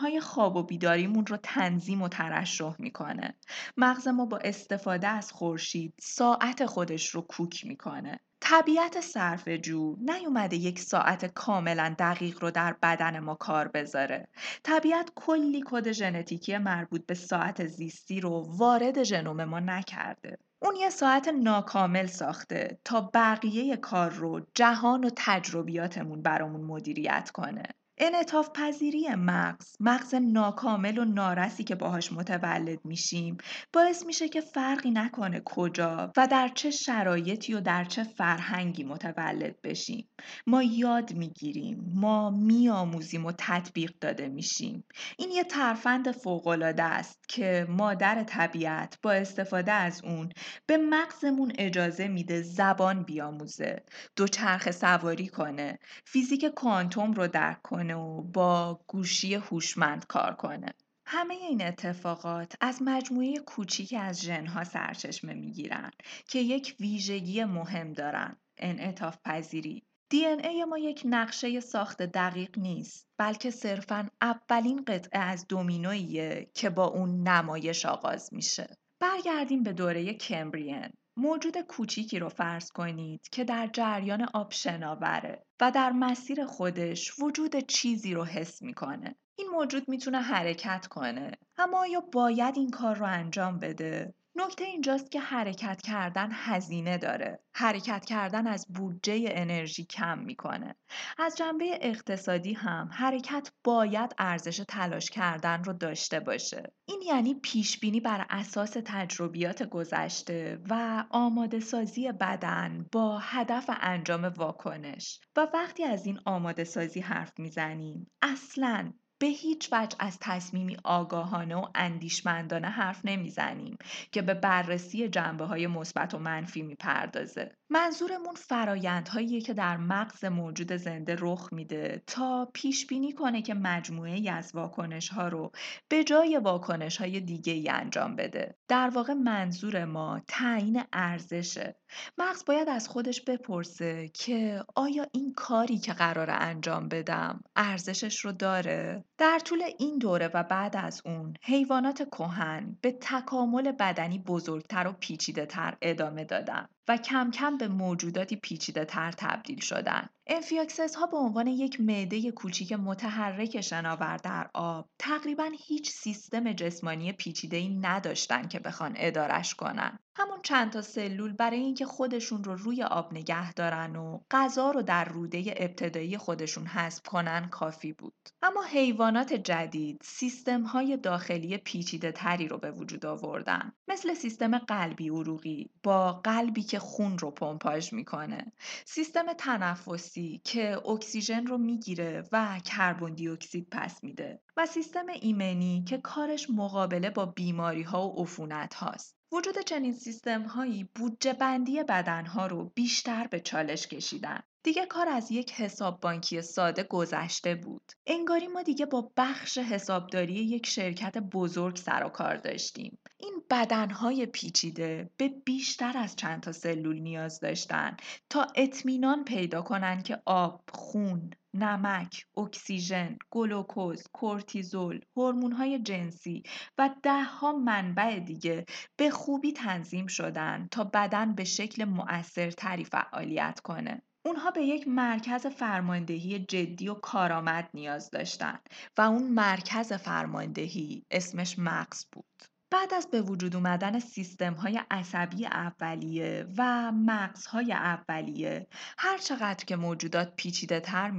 های 0.00 0.20
خواب 0.20 0.56
و 0.56 0.62
بیداریمون 0.62 1.26
رو 1.26 1.36
تنظیم 1.36 2.02
و 2.02 2.08
ترشح 2.08 2.74
می‌کنه 2.78 3.34
مغز 3.76 4.08
ما 4.08 4.26
با 4.26 4.38
استفاده 4.38 5.08
از 5.08 5.32
خورشید 5.32 5.94
ساعت 6.00 6.66
خودش 6.66 7.08
رو 7.08 7.20
کوک 7.20 7.66
می‌کنه 7.66 8.20
طبیعت 8.40 9.00
صرف 9.00 9.48
جو 9.48 9.96
نیومده 10.00 10.56
یک 10.56 10.78
ساعت 10.80 11.24
کاملا 11.24 11.94
دقیق 11.98 12.42
رو 12.42 12.50
در 12.50 12.76
بدن 12.82 13.18
ما 13.18 13.34
کار 13.34 13.68
بذاره. 13.68 14.28
طبیعت 14.62 15.10
کلی 15.14 15.62
کد 15.66 15.92
ژنتیکی 15.92 16.58
مربوط 16.58 17.06
به 17.06 17.14
ساعت 17.14 17.66
زیستی 17.66 18.20
رو 18.20 18.46
وارد 18.58 19.02
ژنوم 19.02 19.44
ما 19.44 19.60
نکرده. 19.60 20.38
اون 20.62 20.76
یه 20.76 20.90
ساعت 20.90 21.28
ناکامل 21.28 22.06
ساخته 22.06 22.80
تا 22.84 23.10
بقیه 23.14 23.76
کار 23.76 24.10
رو 24.10 24.40
جهان 24.54 25.04
و 25.04 25.10
تجربیاتمون 25.16 26.22
برامون 26.22 26.60
مدیریت 26.60 27.30
کنه. 27.30 27.62
انعطاف 28.00 28.50
پذیری 28.54 29.14
مغز 29.14 29.76
مغز 29.80 30.14
ناکامل 30.14 30.98
و 30.98 31.04
نارسی 31.04 31.64
که 31.64 31.74
باهاش 31.74 32.12
متولد 32.12 32.84
میشیم 32.84 33.36
باعث 33.72 34.06
میشه 34.06 34.28
که 34.28 34.40
فرقی 34.40 34.90
نکنه 34.90 35.42
کجا 35.44 36.12
و 36.16 36.26
در 36.26 36.48
چه 36.48 36.70
شرایطی 36.70 37.54
و 37.54 37.60
در 37.60 37.84
چه 37.84 38.04
فرهنگی 38.04 38.84
متولد 38.84 39.62
بشیم. 39.62 40.08
ما 40.46 40.62
یاد 40.62 41.12
می‌گیریم 41.12 41.92
ما 41.94 42.30
میآموزیم 42.30 43.26
و 43.26 43.32
تطبیق 43.38 43.92
داده 44.00 44.28
میشیم. 44.28 44.84
این 45.18 45.30
یه 45.30 45.44
ترفند 45.44 46.10
فوقالعاده 46.12 46.82
است 46.82 47.28
که 47.28 47.66
مادر 47.68 48.22
طبیعت 48.22 48.98
با 49.02 49.12
استفاده 49.12 49.72
از 49.72 50.04
اون 50.04 50.28
به 50.66 50.76
مغزمون 50.76 51.52
اجازه 51.58 52.08
میده 52.08 52.42
زبان 52.42 53.02
بیاموزه 53.02 53.82
دوچرخه 54.16 54.70
سواری 54.70 55.28
کنه 55.28 55.78
فیزیک 56.04 56.44
کوانتوم 56.44 57.12
رو 57.12 57.28
درک 57.28 57.62
کنه. 57.62 57.87
و 57.94 58.22
با 58.22 58.80
گوشی 58.86 59.34
هوشمند 59.34 60.06
کار 60.06 60.34
کنه. 60.34 60.74
همه 61.06 61.34
این 61.34 61.62
اتفاقات 61.62 62.54
از 62.60 62.82
مجموعه 62.82 63.38
کوچیک 63.38 63.94
از 63.98 64.22
ژنها 64.22 64.64
سرچشمه 64.64 65.34
می‌گیرن 65.34 65.90
که 66.28 66.38
یک 66.38 66.76
ویژگی 66.80 67.44
مهم 67.44 67.92
دارن 67.92 68.36
انعطاف 68.56 69.18
پذیری 69.24 69.82
دی 70.10 70.26
ای 70.26 70.64
ما 70.64 70.78
یک 70.78 71.02
نقشه 71.04 71.60
ساخت 71.60 72.02
دقیق 72.02 72.58
نیست 72.58 73.08
بلکه 73.18 73.50
صرفا 73.50 74.08
اولین 74.20 74.84
قطعه 74.84 75.20
از 75.20 75.46
دومینویه 75.48 76.50
که 76.54 76.70
با 76.70 76.84
اون 76.86 77.28
نمایش 77.28 77.86
آغاز 77.86 78.34
میشه. 78.34 78.76
برگردیم 79.00 79.62
به 79.62 79.72
دوره 79.72 80.14
کمبریان. 80.14 80.90
موجود 81.18 81.60
کوچیکی 81.60 82.18
رو 82.18 82.28
فرض 82.28 82.70
کنید 82.70 83.28
که 83.28 83.44
در 83.44 83.66
جریان 83.72 84.28
آب 84.34 84.52
شناوره 84.52 85.44
و 85.60 85.70
در 85.70 85.92
مسیر 85.92 86.44
خودش 86.44 87.18
وجود 87.18 87.56
چیزی 87.56 88.14
رو 88.14 88.24
حس 88.24 88.62
می‌کنه. 88.62 89.16
این 89.36 89.48
موجود 89.48 89.88
می‌تونه 89.88 90.20
حرکت 90.20 90.86
کنه 90.86 91.32
اما 91.56 91.86
یا 91.86 92.00
باید 92.00 92.56
این 92.56 92.70
کار 92.70 92.96
رو 92.96 93.06
انجام 93.06 93.58
بده 93.58 94.14
نکته 94.38 94.64
اینجاست 94.64 95.10
که 95.10 95.20
حرکت 95.20 95.82
کردن 95.82 96.28
هزینه 96.32 96.98
داره. 96.98 97.42
حرکت 97.54 98.04
کردن 98.04 98.46
از 98.46 98.66
بودجه 98.74 99.24
انرژی 99.28 99.84
کم 99.84 100.18
می‌کنه. 100.18 100.74
از 101.18 101.36
جنبه 101.36 101.78
اقتصادی 101.80 102.52
هم 102.52 102.90
حرکت 102.92 103.52
باید 103.64 104.14
ارزش 104.18 104.62
تلاش 104.68 105.10
کردن 105.10 105.64
رو 105.64 105.72
داشته 105.72 106.20
باشه. 106.20 106.72
این 106.88 107.02
یعنی 107.06 107.34
پیش 107.34 107.80
بینی 107.80 108.00
بر 108.00 108.26
اساس 108.30 108.76
تجربیات 108.84 109.62
گذشته 109.62 110.58
و 110.70 111.04
آماده 111.10 111.60
سازی 111.60 112.12
بدن 112.12 112.86
با 112.92 113.18
هدف 113.18 113.70
انجام 113.80 114.24
واکنش 114.24 115.20
و 115.36 115.46
وقتی 115.54 115.84
از 115.84 116.06
این 116.06 116.20
آماده 116.24 116.64
سازی 116.64 117.00
حرف 117.00 117.38
می‌زنیم 117.38 118.10
اصلا 118.22 118.92
به 119.20 119.26
هیچ 119.26 119.68
وجه 119.72 119.96
از 120.00 120.18
تصمیمی 120.20 120.76
آگاهانه 120.84 121.56
و 121.56 121.66
اندیشمندانه 121.74 122.68
حرف 122.68 123.00
نمی‌زنیم 123.04 123.78
که 124.12 124.22
به 124.22 124.34
بررسی 124.34 125.08
جنبه 125.08 125.44
های 125.46 125.66
مثبت 125.66 126.14
و 126.14 126.18
منفی 126.18 126.62
می‌پردازه. 126.62 127.57
منظورمون 127.70 128.34
فرایندهایی 128.34 129.40
که 129.40 129.54
در 129.54 129.76
مغز 129.76 130.24
موجود 130.24 130.72
زنده 130.72 131.16
رخ 131.18 131.52
میده 131.52 132.02
تا 132.06 132.50
پیش 132.54 132.86
بینی 132.86 133.12
کنه 133.12 133.42
که 133.42 133.54
مجموعه 133.54 134.14
ای 134.14 134.28
از 134.28 134.54
واکنش 134.54 135.08
ها 135.08 135.28
رو 135.28 135.52
به 135.88 136.04
جای 136.04 136.38
واکنش 136.38 136.96
های 136.96 137.20
دیگه 137.20 137.52
ای 137.52 137.68
انجام 137.68 138.16
بده. 138.16 138.56
در 138.68 138.90
واقع 138.94 139.12
منظور 139.12 139.84
ما 139.84 140.20
تعیین 140.28 140.82
ارزشه. 140.92 141.76
مغز 142.18 142.44
باید 142.44 142.68
از 142.68 142.88
خودش 142.88 143.20
بپرسه 143.20 144.08
که 144.14 144.64
آیا 144.74 145.06
این 145.12 145.34
کاری 145.34 145.78
که 145.78 145.92
قرار 145.92 146.30
انجام 146.30 146.88
بدم 146.88 147.40
ارزشش 147.56 148.20
رو 148.20 148.32
داره؟ 148.32 149.04
در 149.18 149.38
طول 149.38 149.62
این 149.78 149.98
دوره 149.98 150.30
و 150.34 150.42
بعد 150.42 150.76
از 150.76 151.02
اون 151.04 151.34
حیوانات 151.42 152.02
کهن 152.02 152.78
به 152.80 152.98
تکامل 153.00 153.72
بدنی 153.72 154.18
بزرگتر 154.18 154.86
و 154.86 154.92
پیچیده 154.92 155.46
تر 155.46 155.76
ادامه 155.82 156.24
دادن 156.24 156.68
و 156.88 156.96
کم 156.96 157.30
کم 157.30 157.58
به 157.58 157.68
موجوداتی 157.68 158.36
پیچیده 158.36 158.84
تر 158.84 159.12
تبدیل 159.12 159.60
شدن. 159.60 160.08
amphioxus 160.30 160.94
ها 160.94 161.06
به 161.06 161.16
عنوان 161.16 161.46
یک 161.46 161.80
معده 161.80 162.30
کوچیک 162.30 162.72
متحرک 162.72 163.60
شناور 163.60 164.16
در 164.16 164.50
آب 164.54 164.88
تقریبا 164.98 165.50
هیچ 165.58 165.90
سیستم 165.90 166.52
جسمانی 166.52 167.12
پیچیده‌ای 167.12 167.68
نداشتن 167.68 168.48
که 168.48 168.58
بخوان 168.58 168.94
ادارش 168.96 169.54
کنن. 169.54 169.98
همون 170.16 170.38
چند 170.42 170.72
تا 170.72 170.82
سلول 170.82 171.32
برای 171.32 171.58
اینکه 171.58 171.86
خودشون 171.86 172.44
رو 172.44 172.54
روی 172.54 172.82
آب 172.82 173.12
نگه 173.12 173.52
دارن 173.52 173.96
و 173.96 174.20
غذا 174.30 174.70
رو 174.70 174.82
در 174.82 175.04
روده 175.04 175.54
ابتدایی 175.56 176.18
خودشون 176.18 176.66
هضم 176.66 177.02
کنن 177.02 177.48
کافی 177.48 177.92
بود. 177.92 178.14
اما 178.42 178.62
حیوانات 178.62 179.32
جدید 179.32 180.00
سیستم 180.02 180.62
های 180.62 180.96
داخلی 180.96 181.56
پیچیده 181.56 182.12
تری 182.12 182.48
رو 182.48 182.58
به 182.58 182.70
وجود 182.70 183.06
آوردن. 183.06 183.72
مثل 183.88 184.14
سیستم 184.14 184.58
قلبی 184.58 185.08
عروقی 185.08 185.70
با 185.82 186.12
قلبی 186.12 186.62
که 186.62 186.78
خون 186.78 187.18
رو 187.18 187.30
پمپاژ 187.30 187.92
می‌کنه. 187.92 188.52
سیستم 188.84 189.32
تنفسی 189.32 190.17
که 190.44 190.88
اکسیژن 190.88 191.46
رو 191.46 191.58
می‌گیره 191.58 192.28
و 192.32 192.60
کربن 192.64 193.14
دی 193.14 193.28
اکسید 193.28 193.68
پس 193.70 194.04
میده 194.04 194.42
و 194.56 194.66
سیستم 194.66 195.06
ایمنی 195.20 195.84
که 195.88 195.98
کارش 195.98 196.50
مقابله 196.50 197.10
با 197.10 197.26
بیماری 197.26 197.82
ها 197.82 198.08
و 198.08 198.22
عفونت 198.22 198.74
هاست. 198.74 199.16
وجود 199.32 199.58
چنین 199.58 199.92
سیستم 199.92 200.42
هایی 200.42 200.90
بودجه 200.94 201.32
بندی 201.32 201.82
بدن 201.82 202.26
ها 202.26 202.46
رو 202.46 202.72
بیشتر 202.74 203.26
به 203.26 203.40
چالش 203.40 203.86
کشیدن. 203.86 204.40
دیگه 204.62 204.86
کار 204.86 205.08
از 205.08 205.32
یک 205.32 205.52
حساب 205.52 206.00
بانکی 206.00 206.42
ساده 206.42 206.82
گذشته 206.82 207.54
بود. 207.54 207.92
انگاری 208.06 208.46
ما 208.46 208.62
دیگه 208.62 208.86
با 208.86 209.12
بخش 209.16 209.58
حسابداری 209.58 210.34
یک 210.34 210.66
شرکت 210.66 211.18
بزرگ 211.18 211.76
سر 211.76 212.04
و 212.04 212.08
کار 212.08 212.36
داشتیم. 212.36 212.98
این 213.18 213.42
بدنهای 213.50 214.26
پیچیده 214.26 215.10
به 215.16 215.28
بیشتر 215.28 215.98
از 215.98 216.16
چند 216.16 216.42
تا 216.42 216.52
سلول 216.52 216.98
نیاز 216.98 217.40
داشتن 217.40 217.96
تا 218.30 218.46
اطمینان 218.56 219.24
پیدا 219.24 219.62
کنن 219.62 220.02
که 220.02 220.22
آب، 220.26 220.64
خون، 220.74 221.30
نمک، 221.54 222.26
اکسیژن، 222.36 223.18
گلوکوز، 223.30 224.04
کورتیزول، 224.12 225.00
هورمون‌های 225.16 225.78
جنسی 225.78 226.42
و 226.78 226.90
دهها 227.02 227.52
منبع 227.52 228.18
دیگه 228.18 228.64
به 228.96 229.10
خوبی 229.10 229.52
تنظیم 229.52 230.06
شدن 230.06 230.68
تا 230.70 230.84
بدن 230.84 231.34
به 231.34 231.44
شکل 231.44 231.84
مؤثرتری 231.84 232.84
فعالیت 232.84 233.60
کنه. 233.60 234.02
اونها 234.24 234.50
به 234.50 234.62
یک 234.62 234.88
مرکز 234.88 235.46
فرماندهی 235.46 236.38
جدی 236.38 236.88
و 236.88 236.94
کارآمد 236.94 237.70
نیاز 237.74 238.10
داشتن 238.10 238.58
و 238.98 239.00
اون 239.00 239.28
مرکز 239.28 239.92
فرماندهی 239.92 241.04
اسمش 241.10 241.58
مغز 241.58 242.04
بود. 242.12 242.24
بعد 242.70 242.94
از 242.94 243.10
به 243.10 243.22
وجود 243.22 243.56
اومدن 243.56 243.98
سیستم 243.98 244.54
های 244.54 244.80
عصبی 244.90 245.46
اولیه 245.46 246.46
و 246.58 246.92
مغزهای 246.92 247.72
اولیه 247.72 248.66
هر 248.98 249.18
چقدر 249.18 249.64
که 249.64 249.76
موجودات 249.76 250.36
پیچیده 250.36 250.80
تر 250.80 251.10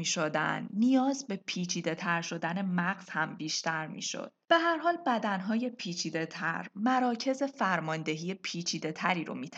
نیاز 0.74 1.28
به 1.28 1.36
پیچیده 1.46 1.96
تر 1.96 2.22
شدن 2.22 2.62
مغز 2.62 3.10
هم 3.10 3.36
بیشتر 3.36 3.88
می. 3.88 4.02
به 4.48 4.58
هر 4.58 4.78
حال 4.78 4.98
بدنهای 5.06 5.70
پیچیده 5.70 6.26
تر 6.26 6.68
مراکز 6.76 7.44
فرماندهی 7.44 8.34
پیچیده 8.34 8.92
تری 8.92 9.24
رو 9.24 9.36
می. 9.36 9.50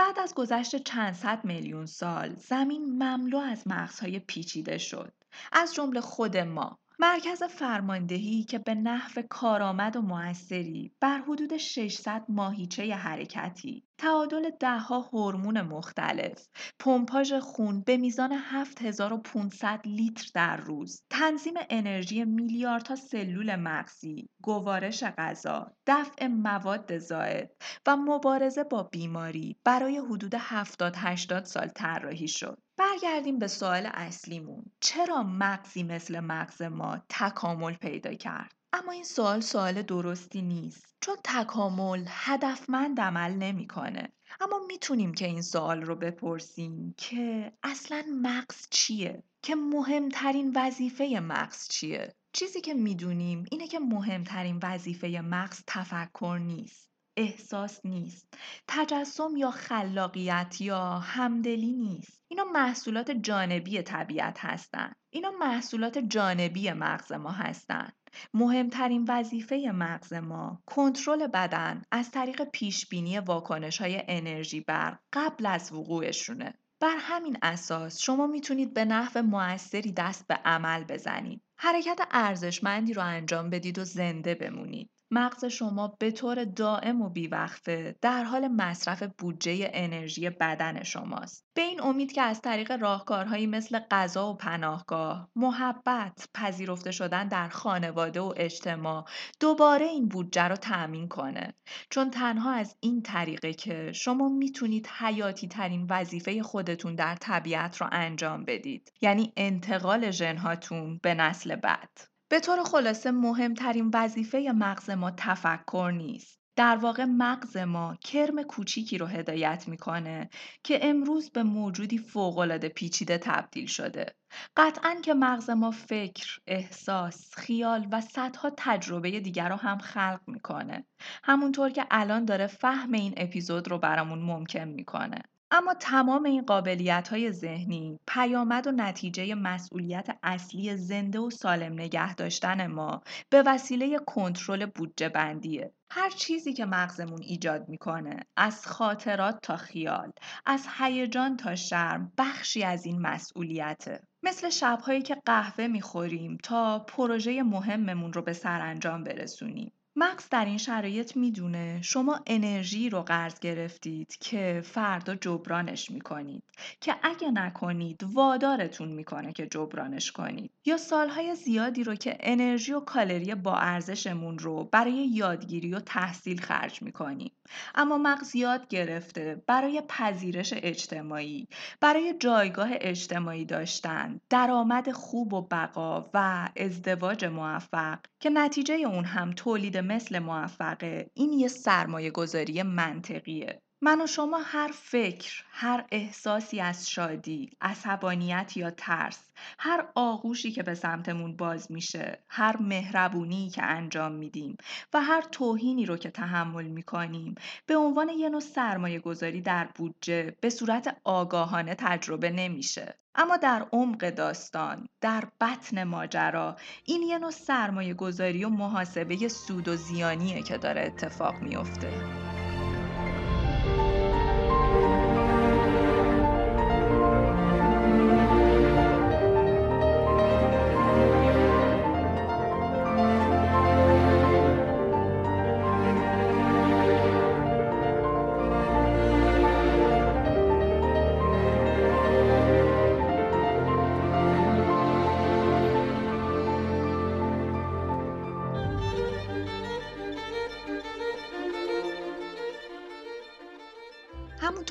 بعد 0.00 0.18
از 0.18 0.34
گذشت 0.34 0.76
چند 0.76 1.14
صد 1.14 1.44
میلیون 1.44 1.86
سال 1.86 2.34
زمین 2.34 3.02
مملو 3.02 3.38
از 3.38 3.66
مغزهای 3.66 4.18
پیچیده 4.18 4.78
شد. 4.78 5.12
از 5.52 5.74
جمله 5.74 6.00
خود 6.00 6.36
ما 6.36 6.78
مرکز 6.98 7.42
فرماندهی 7.42 8.44
که 8.44 8.58
به 8.58 8.74
نحو 8.74 9.22
کارآمد 9.30 9.96
و 9.96 10.02
موثری 10.02 10.92
بر 11.00 11.18
حدود 11.18 11.56
600 11.56 12.24
ماهیچه 12.28 12.94
حرکتی 12.94 13.84
تعادل 14.00 14.50
دهها 14.60 15.00
هورمون 15.00 15.60
مختلف. 15.60 16.48
پمپاژ 16.78 17.32
خون 17.32 17.82
به 17.82 17.96
میزان 17.96 18.32
7500 18.32 19.80
لیتر 19.84 20.30
در 20.34 20.56
روز. 20.56 21.02
تنظیم 21.10 21.54
انرژی 21.70 22.24
میلیاردها 22.24 22.96
سلول 22.96 23.56
مغزی. 23.56 24.28
گوارش 24.42 25.04
غذا. 25.04 25.72
دفع 25.86 26.26
مواد 26.26 26.98
زائد. 26.98 27.50
و 27.86 27.96
مبارزه 27.96 28.64
با 28.64 28.82
بیماری. 28.82 29.56
برای 29.64 29.98
حدود 29.98 30.34
70 30.38 30.94
80 30.96 31.44
سال 31.44 31.68
طراحی 31.68 32.28
شد. 32.28 32.58
برگردیم 32.78 33.38
به 33.38 33.46
سوال 33.46 33.90
اصلیمون. 33.94 34.64
چرا 34.80 35.22
مغزی 35.22 35.82
مثل 35.82 36.20
مغز 36.20 36.62
ما 36.62 36.98
تکامل 37.08 37.74
پیدا 37.74 38.14
کرد؟ 38.14 38.59
اما 38.72 38.92
این 38.92 39.04
سوال 39.04 39.40
سوال 39.40 39.82
درستی 39.82 40.42
نیست 40.42 40.96
چون 41.00 41.16
تکامل 41.24 42.04
هدفمند 42.08 43.00
عمل 43.00 43.32
نمی‌کنه. 43.32 44.12
اما 44.40 44.60
می‌تونیم 44.66 45.14
که 45.14 45.26
این 45.26 45.42
سوال 45.42 45.82
رو 45.82 45.96
بپرسیم 45.96 46.94
که 46.96 47.52
اصلا 47.62 48.04
مغز 48.22 48.66
چیه؟ 48.70 49.22
که 49.42 49.54
مهمترین 49.54 50.52
وظیفه 50.56 51.20
مغز 51.22 51.68
چیه؟ 51.68 52.14
چیزی 52.32 52.60
که 52.60 52.74
می‌دونیم 52.74 53.44
اینه 53.50 53.66
که 53.66 53.78
مهمترین 53.78 54.60
وظیفه 54.62 55.20
مغز 55.24 55.62
تفکر 55.66 56.38
نیست 56.42 56.90
احساس 57.16 57.80
نیست 57.84 58.34
تجسم 58.68 59.36
یا 59.36 59.50
خلاقیت 59.50 60.60
یا 60.60 60.98
همدلی 60.98 61.72
نیست. 61.72 62.20
اینا 62.28 62.44
محصولات 62.44 63.10
جانبی 63.10 63.82
طبیعت 63.82 64.38
هستند 64.38 64.96
اینا 65.10 65.30
محصولات 65.30 65.98
جانبی 65.98 66.72
مغز 66.72 67.12
ما 67.12 67.30
هستند 67.30 67.92
مهمترین 68.34 69.04
وظیفه 69.08 69.70
مغز 69.74 70.12
ما 70.12 70.62
کنترل 70.66 71.26
بدن 71.26 71.82
از 71.90 72.10
طریق 72.10 72.44
پیشبینی 72.44 73.18
واکنش 73.18 73.80
های 73.80 74.02
انرژی 74.08 74.60
بر 74.60 74.98
قبل 75.12 75.46
از 75.46 75.72
وقوعشونه. 75.72 76.54
بر 76.80 76.96
همین 76.98 77.38
اساس 77.42 78.00
شما 78.00 78.26
می‌تونید 78.26 78.74
به 78.74 78.84
نحو 78.84 79.22
موثری 79.22 79.92
دست 79.92 80.26
به 80.28 80.34
عمل 80.34 80.84
بزنید. 80.84 81.42
حرکت 81.56 82.00
ارزشمندی 82.10 82.92
رو 82.92 83.02
انجام 83.02 83.50
بدید 83.50 83.78
و 83.78 83.84
زنده 83.84 84.34
بمونید. 84.34 84.90
مغز 85.12 85.44
شما 85.44 85.96
به 85.98 86.10
طور 86.10 86.44
دائم 86.44 87.02
و 87.02 87.08
بیوقفه 87.08 87.96
در 88.02 88.24
حال 88.24 88.48
مصرف 88.48 89.02
بودجه 89.18 89.70
انرژی 89.74 90.30
بدن 90.30 90.82
شماست. 90.82 91.44
به 91.54 91.62
این 91.62 91.82
امید 91.82 92.12
که 92.12 92.22
از 92.22 92.40
طریق 92.40 92.72
راهکارهایی 92.72 93.46
مثل 93.46 93.78
غذا 93.90 94.32
و 94.32 94.36
پناهگاه، 94.36 95.30
محبت، 95.36 96.28
پذیرفته 96.34 96.90
شدن 96.90 97.28
در 97.28 97.48
خانواده 97.48 98.20
و 98.20 98.34
اجتماع 98.36 99.04
دوباره 99.40 99.86
این 99.86 100.08
بودجه 100.08 100.48
رو 100.48 100.56
تأمین 100.56 101.08
کنه. 101.08 101.54
چون 101.90 102.10
تنها 102.10 102.52
از 102.52 102.76
این 102.80 103.02
طریقه 103.02 103.52
که 103.52 103.92
شما 103.92 104.28
می‌تونید 104.28 104.86
حیاتی 104.98 105.48
ترین 105.48 105.86
وظیفه 105.90 106.42
خودتون 106.42 106.94
در 106.94 107.16
طبیعت 107.16 107.76
رو 107.76 107.88
انجام 107.92 108.44
بدید. 108.44 108.92
یعنی 109.00 109.32
انتقال 109.36 110.10
ژنهاتون 110.10 111.00
به 111.02 111.14
نسل 111.14 111.56
بعد. 111.56 112.19
به 112.30 112.40
طور 112.40 112.62
خلاصه 112.64 113.10
مهمترین 113.10 113.90
وظیفه 113.94 114.52
مغز 114.54 114.90
ما 114.90 115.10
تفکر 115.10 115.92
نیست. 115.96 116.40
در 116.56 116.76
واقع 116.76 117.04
مغز 117.04 117.56
ما 117.56 117.96
کرم 118.00 118.42
کوچیکی 118.42 118.98
رو 118.98 119.06
هدایت 119.06 119.68
می‌کنه 119.68 120.30
که 120.64 120.78
امروز 120.82 121.30
به 121.30 121.42
موجودی 121.42 121.98
فوقالعاده 121.98 122.68
پیچیده 122.68 123.18
تبدیل 123.18 123.66
شده. 123.66 124.14
قطعا 124.56 124.94
که 125.02 125.14
مغز 125.14 125.50
ما 125.50 125.70
فکر، 125.70 126.38
احساس، 126.46 127.34
خیال 127.34 127.88
و 127.92 128.00
صدها 128.00 128.52
تجربه 128.56 129.20
دیگر 129.20 129.48
رو 129.48 129.56
هم 129.56 129.78
خلق 129.78 130.20
می‌کنه. 130.26 130.86
همونطور 131.24 131.70
که 131.70 131.86
الان 131.90 132.24
داره 132.24 132.46
فهم 132.46 132.92
این 132.92 133.14
اپیزود 133.16 133.68
رو 133.68 133.78
برامون 133.78 134.18
ممکن 134.22 134.68
می‌کنه. 134.68 135.22
اما 135.52 135.74
تمام 135.74 136.24
این 136.24 136.42
قابلیت 136.42 137.08
های 137.08 137.32
ذهنی 137.32 137.98
پیامد 138.06 138.66
و 138.66 138.72
نتیجه 138.72 139.34
مسئولیت 139.34 140.18
اصلی 140.22 140.76
زنده 140.76 141.18
و 141.18 141.30
سالم 141.30 141.72
نگه 141.72 142.14
داشتن 142.14 142.66
ما 142.66 143.02
به 143.30 143.42
وسیله 143.46 143.98
کنترل 143.98 144.66
بودجه 144.66 145.08
بندیه. 145.08 145.72
هر 145.92 146.10
چیزی 146.10 146.52
که 146.52 146.64
مغزمون 146.64 147.22
ایجاد 147.22 147.68
می‌کنه 147.68 148.20
از 148.36 148.66
خاطرات 148.66 149.38
تا 149.42 149.56
خیال 149.56 150.12
از 150.46 150.66
هیجان 150.78 151.36
تا 151.36 151.54
شرم 151.54 152.12
بخشی 152.18 152.64
از 152.64 152.86
این 152.86 153.00
مسئولیته 153.00 154.00
مثل 154.22 154.50
شبهایی 154.50 155.02
که 155.02 155.16
قهوه 155.24 155.66
می‌خوریم 155.66 156.38
تا 156.42 156.78
پروژه 156.78 157.42
مهممون 157.42 158.12
رو 158.12 158.22
به 158.22 158.32
سرانجام 158.32 159.04
برسونیم 159.04 159.72
مغز 159.96 160.28
در 160.30 160.44
این 160.44 160.58
شرایط 160.58 161.16
می‌دونه 161.16 161.82
شما 161.82 162.20
انرژی 162.26 162.90
رو 162.90 163.02
قرض 163.02 163.38
گرفتید 163.38 164.16
که 164.20 164.62
فردا 164.64 165.14
جبرانش 165.14 165.90
می‌کنید 165.90 166.42
که 166.80 166.94
اگه 167.02 167.30
نکنید 167.30 168.04
وادارتون 168.12 168.88
می‌کنه 168.88 169.32
که 169.32 169.46
جبرانش 169.46 170.12
کنید. 170.12 170.50
یا 170.64 170.76
سالهای 170.76 171.34
زیادی 171.34 171.84
رو 171.84 171.94
که 171.94 172.16
انرژی 172.20 172.72
و 172.72 172.80
کالری 172.80 173.34
با 173.34 173.56
ارزشمون 173.56 174.38
رو 174.38 174.68
برای 174.72 175.06
یادگیری 175.06 175.74
و 175.74 175.80
تحصیل 175.80 176.40
خرج 176.40 176.82
می‌کنیم. 176.82 177.32
اما 177.74 177.98
مغز 177.98 178.36
یاد 178.36 178.68
گرفته 178.68 179.42
برای 179.46 179.82
پذیرش 179.88 180.54
اجتماعی 180.56 181.48
برای 181.80 182.14
جایگاه 182.20 182.68
اجتماعی 182.72 183.44
داشتن 183.44 184.20
درآمد 184.30 184.92
خوب 184.92 185.32
و 185.32 185.42
بقا 185.42 186.10
و 186.14 186.48
ازدواج 186.56 187.24
موفق 187.24 187.98
که 188.20 188.30
نتیجه 188.30 188.74
اون 188.74 189.04
هم 189.04 189.32
تولید 189.32 189.79
مثل 189.80 190.18
موفقه 190.18 191.10
این 191.14 191.32
یه 191.32 191.48
سرمایه 191.48 192.10
گذاری 192.10 192.62
منطقیه. 192.62 193.62
من 193.82 194.00
و 194.00 194.06
شما 194.06 194.38
هر 194.44 194.70
فکر، 194.74 195.44
هر 195.50 195.84
احساسی 195.92 196.60
از 196.60 196.90
شادی، 196.90 197.50
عصبانیت 197.60 198.56
یا 198.56 198.70
ترس، 198.70 199.30
هر 199.58 199.86
آغوشی 199.94 200.52
که 200.52 200.62
به 200.62 200.74
سمتمون 200.74 201.36
باز 201.36 201.72
میشه، 201.72 202.18
هر 202.28 202.56
مهربونی 202.56 203.50
که 203.50 203.62
انجام 203.62 204.12
میدیم 204.12 204.56
و 204.92 205.00
هر 205.00 205.22
توهینی 205.22 205.86
رو 205.86 205.96
که 205.96 206.10
تحمل 206.10 206.64
می‌کنیم 206.64 207.34
به 207.66 207.76
عنوان 207.76 208.08
یه 208.08 208.28
نوع 208.28 208.40
سرمایه 208.40 208.98
گذاری 208.98 209.40
در 209.40 209.68
بودجه 209.74 210.36
به 210.40 210.50
صورت 210.50 210.96
آگاهانه 211.04 211.74
تجربه 211.74 212.30
نمیشه. 212.30 212.94
اما 213.14 213.36
در 213.36 213.66
عمق 213.72 214.10
داستان، 214.10 214.88
در 215.00 215.24
بطن 215.40 215.84
ماجرا، 215.84 216.56
این 216.84 217.02
یه 217.02 217.18
نوع 217.18 217.30
سرمایه 217.30 217.94
گذاری 217.94 218.44
و 218.44 218.48
محاسبه 218.48 219.28
سود 219.28 219.68
و 219.68 219.76
زیانیه 219.76 220.42
که 220.42 220.58
داره 220.58 220.80
اتفاق 220.80 221.34
میافته. 221.42 222.29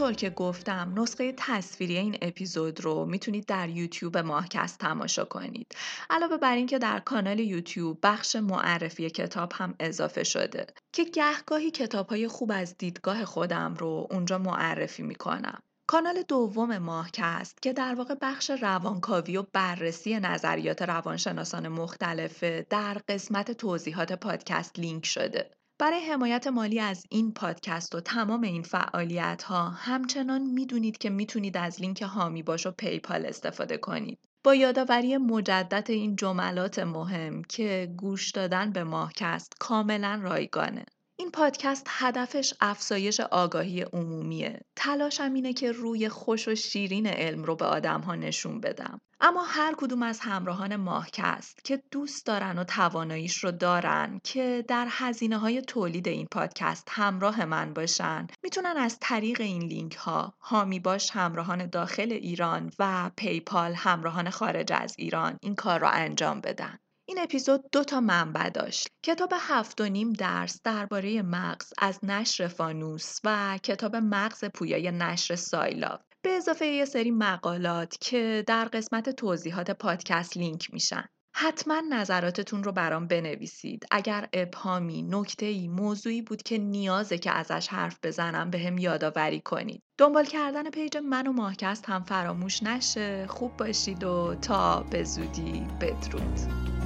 همونطور 0.09 0.29
که 0.29 0.35
گفتم 0.35 0.93
نسخه 0.97 1.33
تصویری 1.37 1.97
این 1.97 2.17
اپیزود 2.21 2.81
رو 2.81 3.05
می‌تونید 3.05 3.45
در 3.45 3.69
یوتیوب 3.69 4.17
ماهکست 4.17 4.79
تماشا 4.79 5.25
کنید. 5.25 5.75
علاوه 6.09 6.37
بر 6.37 6.55
اینکه 6.55 6.79
در 6.79 6.99
کانال 6.99 7.39
یوتیوب 7.39 7.99
بخش 8.03 8.35
معرفی 8.35 9.09
کتاب 9.09 9.53
هم 9.55 9.75
اضافه 9.79 10.23
شده 10.23 10.67
که 10.93 11.03
گهگاهی 11.03 11.71
کتاب 11.71 12.09
های 12.09 12.27
خوب 12.27 12.51
از 12.53 12.77
دیدگاه 12.77 13.25
خودم 13.25 13.73
رو 13.73 14.07
اونجا 14.11 14.37
معرفی 14.37 15.03
می‌کنم. 15.03 15.59
کانال 15.89 16.23
دوم 16.27 16.77
ماهکست 16.77 17.61
که 17.61 17.73
در 17.73 17.95
واقع 17.95 18.15
بخش 18.21 18.49
روانکاوی 18.49 19.37
و 19.37 19.45
بررسی 19.53 20.19
نظریات 20.19 20.81
روانشناسان 20.81 21.67
مختلفه 21.67 22.65
در 22.69 23.01
قسمت 23.07 23.51
توضیحات 23.51 24.13
پادکست 24.13 24.79
لینک 24.79 25.05
شده. 25.05 25.51
برای 25.79 25.99
حمایت 25.99 26.47
مالی 26.47 26.79
از 26.79 27.05
این 27.09 27.33
پادکست 27.33 27.95
و 27.95 28.01
تمام 28.01 28.41
این 28.41 28.63
فعالیت 28.63 29.43
ها 29.43 29.69
همچنان 29.69 30.41
می‌دونید 30.41 30.97
که 30.97 31.09
می‌تونید 31.09 31.57
از 31.57 31.81
لینک 31.81 32.01
حامی 32.01 32.43
باش 32.43 32.65
و 32.65 32.71
PayPal 32.71 33.25
استفاده 33.25 33.77
کنید. 33.77 34.19
با 34.43 34.55
یادآوری 34.55 35.17
مجدد 35.17 35.91
این 35.91 36.15
جملات 36.15 36.79
مهم 36.79 37.43
که 37.43 37.93
گوش 37.97 38.31
دادن 38.31 38.71
به 38.71 38.83
ماهکست 38.83 39.53
کاملا 39.59 40.19
رایگانه. 40.23 40.85
این 41.19 41.31
پادکست 41.31 41.87
هدفش 41.89 42.53
افزایش 42.61 43.19
آگاهی 43.19 43.81
عمومیه. 43.81 44.61
تلاشم 44.75 45.33
اینه 45.33 45.53
که 45.53 45.71
روی 45.71 46.09
خوش 46.09 46.47
و 46.47 46.55
شیرین 46.55 47.07
علم 47.07 47.43
رو 47.43 47.55
به 47.55 47.65
آدم 47.65 48.01
ها 48.01 48.15
نشون 48.15 48.61
بدم. 48.61 49.01
اما 49.21 49.43
هر 49.43 49.75
کدوم 49.77 50.03
از 50.03 50.19
همراهان 50.19 50.75
ماهکست 50.75 51.63
که 51.63 51.83
دوست 51.91 52.25
دارن 52.25 52.59
و 52.59 52.63
تواناییش 52.63 53.43
رو 53.43 53.51
دارن 53.51 54.19
که 54.23 54.65
در 54.67 54.87
هزینه 54.89 55.37
های 55.37 55.61
تولید 55.61 56.07
این 56.07 56.27
پادکست 56.31 56.87
همراه 56.89 57.45
من 57.45 57.73
باشن 57.73 58.27
می‌تونن 58.43 58.77
از 58.77 58.97
طریق 59.01 59.41
این 59.41 59.61
لینک 59.61 59.95
ها 59.95 60.33
حامی 60.39 60.79
باش 60.79 61.11
همراهان 61.11 61.65
داخل 61.65 62.11
ایران 62.11 62.71
و 62.79 63.11
PayPal 63.17 63.73
همراهان 63.73 64.29
خارج 64.29 64.73
از 64.73 64.95
ایران 64.97 65.37
این 65.41 65.55
کار 65.55 65.79
را 65.79 65.89
انجام 65.89 66.41
بدن. 66.41 66.79
این 67.09 67.19
اپیزود 67.19 67.65
دو 67.71 67.83
تا 67.83 67.99
منبع 68.01 68.49
داشت. 68.49 68.87
کتاب 69.03 69.33
هفت 69.39 69.81
و 69.81 69.89
نیم 69.89 70.13
درس 70.13 70.61
درباره 70.63 71.21
مغز 71.21 71.73
از 71.77 71.99
نشر 72.03 72.47
فانوس 72.47 73.19
و 73.23 73.59
کتاب 73.63 73.95
مغز 73.95 74.45
پویای 74.45 74.91
نشر 74.91 75.35
سایلا. 75.35 75.99
به 76.21 76.29
اضافه 76.29 76.65
یه 76.65 76.85
سری 76.85 77.11
مقالات 77.11 77.97
که 78.01 78.43
در 78.47 78.65
قسمت 78.65 79.09
توضیحات 79.09 79.71
پادکست 79.71 80.37
لینک 80.37 80.73
میشن. 80.73 81.05
حتما 81.35 81.81
نظراتتون 81.89 82.63
رو 82.63 82.71
برام 82.71 83.07
بنویسید. 83.07 83.85
اگر 83.91 84.29
ابهامی، 84.33 85.01
نکته‌ای، 85.01 85.67
موضوعی 85.67 86.21
بود 86.21 86.43
که 86.43 86.57
نیازه 86.57 87.17
که 87.17 87.31
ازش 87.31 87.67
حرف 87.67 87.99
بزنم 88.03 88.49
به 88.49 88.59
هم 88.59 88.77
یادآوری 88.77 89.41
کنید. 89.41 89.83
دنبال 89.97 90.25
کردن 90.25 90.69
پیج 90.69 90.97
من 90.97 91.27
و 91.27 91.31
ماهکست 91.31 91.89
هم 91.89 92.03
فراموش 92.03 92.63
نشه. 92.63 93.27
خوب 93.27 93.57
باشید 93.57 94.03
و 94.03 94.35
تا 94.35 94.79
به 94.91 95.03
زودی 95.03 95.67
بدرود. 95.81 96.78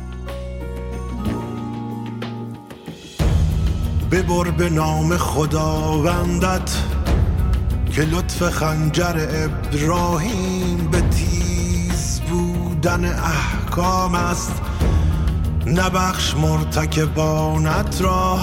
ببر 4.13 4.51
به 4.51 4.69
نام 4.69 5.17
خداوندت 5.17 6.77
که 7.91 8.01
لطف 8.01 8.49
خنجر 8.49 9.27
ابراهیم 9.29 10.87
به 10.91 11.01
تیز 11.01 12.21
بودن 12.29 13.05
احکام 13.05 14.15
است. 14.15 14.61
نبخش 15.65 16.35
مرتکبانت 16.35 18.01
را. 18.01 18.39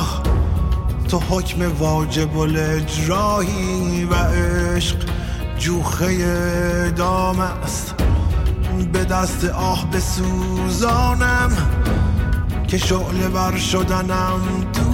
تو 1.09 1.19
حکم 1.31 1.73
واجب 1.79 2.39
الاجراهی 2.39 4.05
و 4.05 4.15
عشق 4.15 4.97
جوخه 5.59 6.91
دام 6.91 7.41
است. 7.41 7.95
به 8.93 9.05
دست 9.05 9.45
آه 9.45 9.91
بسوزانم 9.91 11.51
که 12.69 12.79
شعله 12.79 13.29
بر 13.29 13.57
شدنم 13.57 14.41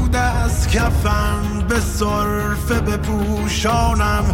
دود 0.06 0.16
از 0.16 0.68
کفن 0.68 1.66
به 1.68 1.80
صرفه 1.80 2.80
بپوشانم 2.80 4.24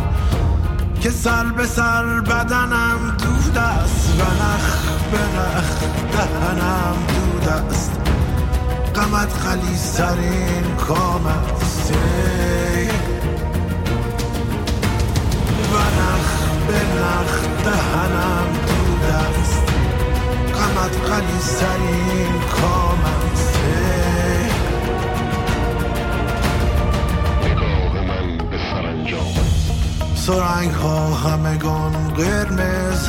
که 1.00 1.10
سر 1.10 1.44
به 1.44 1.66
سر 1.66 2.20
بدنم 2.20 3.16
دود 3.18 3.58
است 3.58 4.20
و 4.20 4.22
نخ 4.22 4.88
به 5.12 5.18
نخ 5.18 5.64
دهنم 6.12 6.94
دود 7.08 7.48
است. 7.48 7.90
قمت 8.94 9.32
خلی 9.32 9.76
سرین 9.76 10.76
کام 10.88 11.26
است. 11.26 11.92
و 15.72 15.76
نخ 15.76 16.28
به 16.68 16.80
نخ 17.00 17.40
دهنم 17.64 18.46
دود 18.66 19.10
است. 19.10 19.62
قمت 20.54 21.12
خلی 21.12 21.40
سرین 21.40 22.40
کام 22.60 22.98
سرنگ 30.26 30.70
ها 30.70 31.14
همگان 31.14 31.92
قرمز 32.08 33.08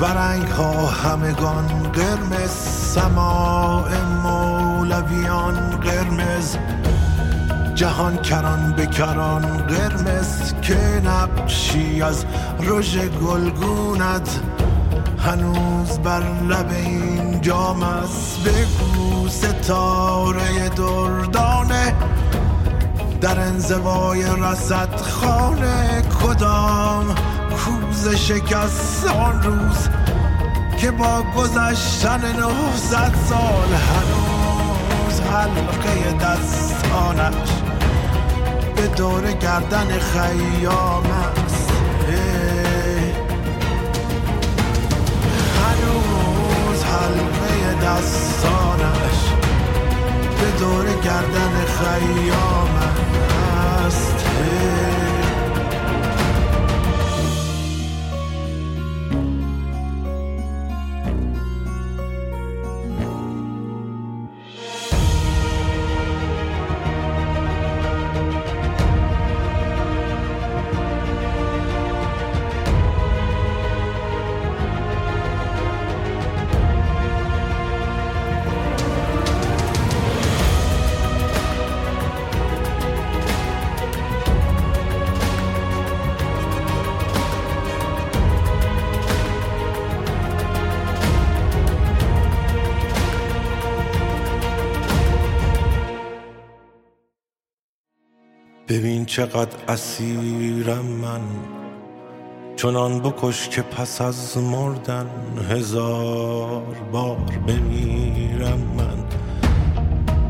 و 0.00 0.04
رنگ 0.04 0.48
ها 0.48 0.86
همگان 0.86 1.66
قرمز. 1.92 2.50
سماع 2.94 3.88
مولویان 4.22 5.70
قرمز 5.70 6.56
جهان 7.74 8.16
کران 8.16 8.72
به 8.72 8.86
کران 8.86 9.56
قرمز. 9.56 10.52
که 10.62 11.02
نقشی 11.04 12.02
از 12.02 12.24
رژ 12.60 12.98
گلگونت 12.98 14.40
هنوز 15.18 15.98
بر 15.98 16.22
لب 16.48 16.70
این 16.70 17.40
جام 17.40 17.82
است. 17.82 18.38
بگو 18.44 19.28
ستاره 19.28 20.68
دردانه 20.68 21.94
در 23.20 23.40
انزوای 23.40 24.24
رسد 24.38 24.96
خانه 24.96 26.02
کدام 26.22 27.14
کوز 27.56 28.14
شکست 28.14 29.06
آن 29.06 29.42
روز 29.42 29.88
که 30.78 30.90
با 30.90 31.22
گذشتن 31.36 32.20
نهصد 32.20 33.14
سال 33.28 33.68
هنوز 33.72 35.20
حلقه 35.20 36.12
دستانش 36.12 37.50
به 38.76 38.86
دور 38.86 39.32
گردن 39.32 39.98
خیام 39.98 41.04
است. 41.06 41.70
هنوز 45.60 46.84
حلقه 46.84 47.74
دستانش 47.84 49.39
دور 50.60 50.84
گردن 50.84 51.64
خیام 51.64 52.70
ببین 98.70 99.04
چقدر 99.04 99.56
اسیرم 99.68 100.84
من. 100.84 101.20
چنان 102.56 103.00
بکش 103.00 103.48
که 103.48 103.62
پس 103.62 104.00
از 104.00 104.38
مردن 104.38 105.06
هزار 105.50 106.62
بار 106.92 107.16
بمیرم 107.46 108.58
من. 108.78 109.04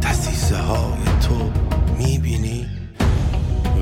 دستیزه 0.03 0.57
های 0.57 1.03
تو 1.28 1.51
می‌بینی؟ 1.99 2.66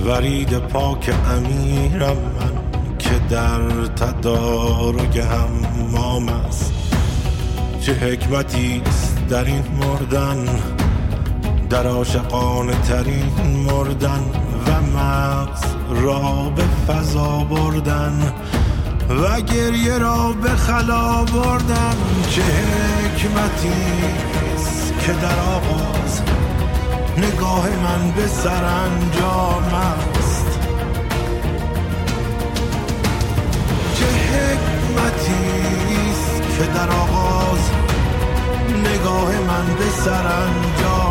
ورید 0.07 0.59
پاک 0.59 1.11
امیرم 1.31 2.17
من 2.17 2.53
که 2.99 3.19
در 3.31 3.87
تدارک 3.87 5.17
همام 5.17 6.29
است 6.29 6.73
چه 7.81 7.93
حکمتی 7.93 8.83
است 8.87 9.29
در 9.29 9.45
این 9.45 9.65
مردن؟ 9.81 10.47
در 11.71 11.87
عاشقانه 11.87 12.81
ترین 12.83 13.57
مردن 13.67 14.48
مغز 14.81 15.63
را 15.91 16.53
به 16.57 16.63
فضا 16.89 17.39
بردن 17.39 18.33
و 19.09 19.41
گریه 19.41 19.99
را 19.99 20.33
به 20.43 20.49
خلا 20.49 21.25
بردن. 21.25 21.97
چه 22.31 22.43
حکمتی 22.43 23.83
که 25.01 25.13
در 25.13 25.39
آغاز 25.41 26.23
نگاه 27.17 27.69
من 27.69 28.11
به 28.11 28.27
سرانجام 28.27 29.65
است؟ 29.75 30.59
چه 33.95 34.07
حکمتی 34.07 35.69
که 36.59 36.65
در 36.65 36.91
آغاز 36.91 37.71
نگاه 38.85 39.31
من 39.49 39.67
به 39.79 39.91
سرانجام 40.05 41.08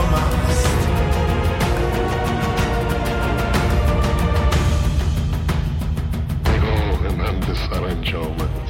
San 7.70 7.84
Anselmo. 7.84 8.67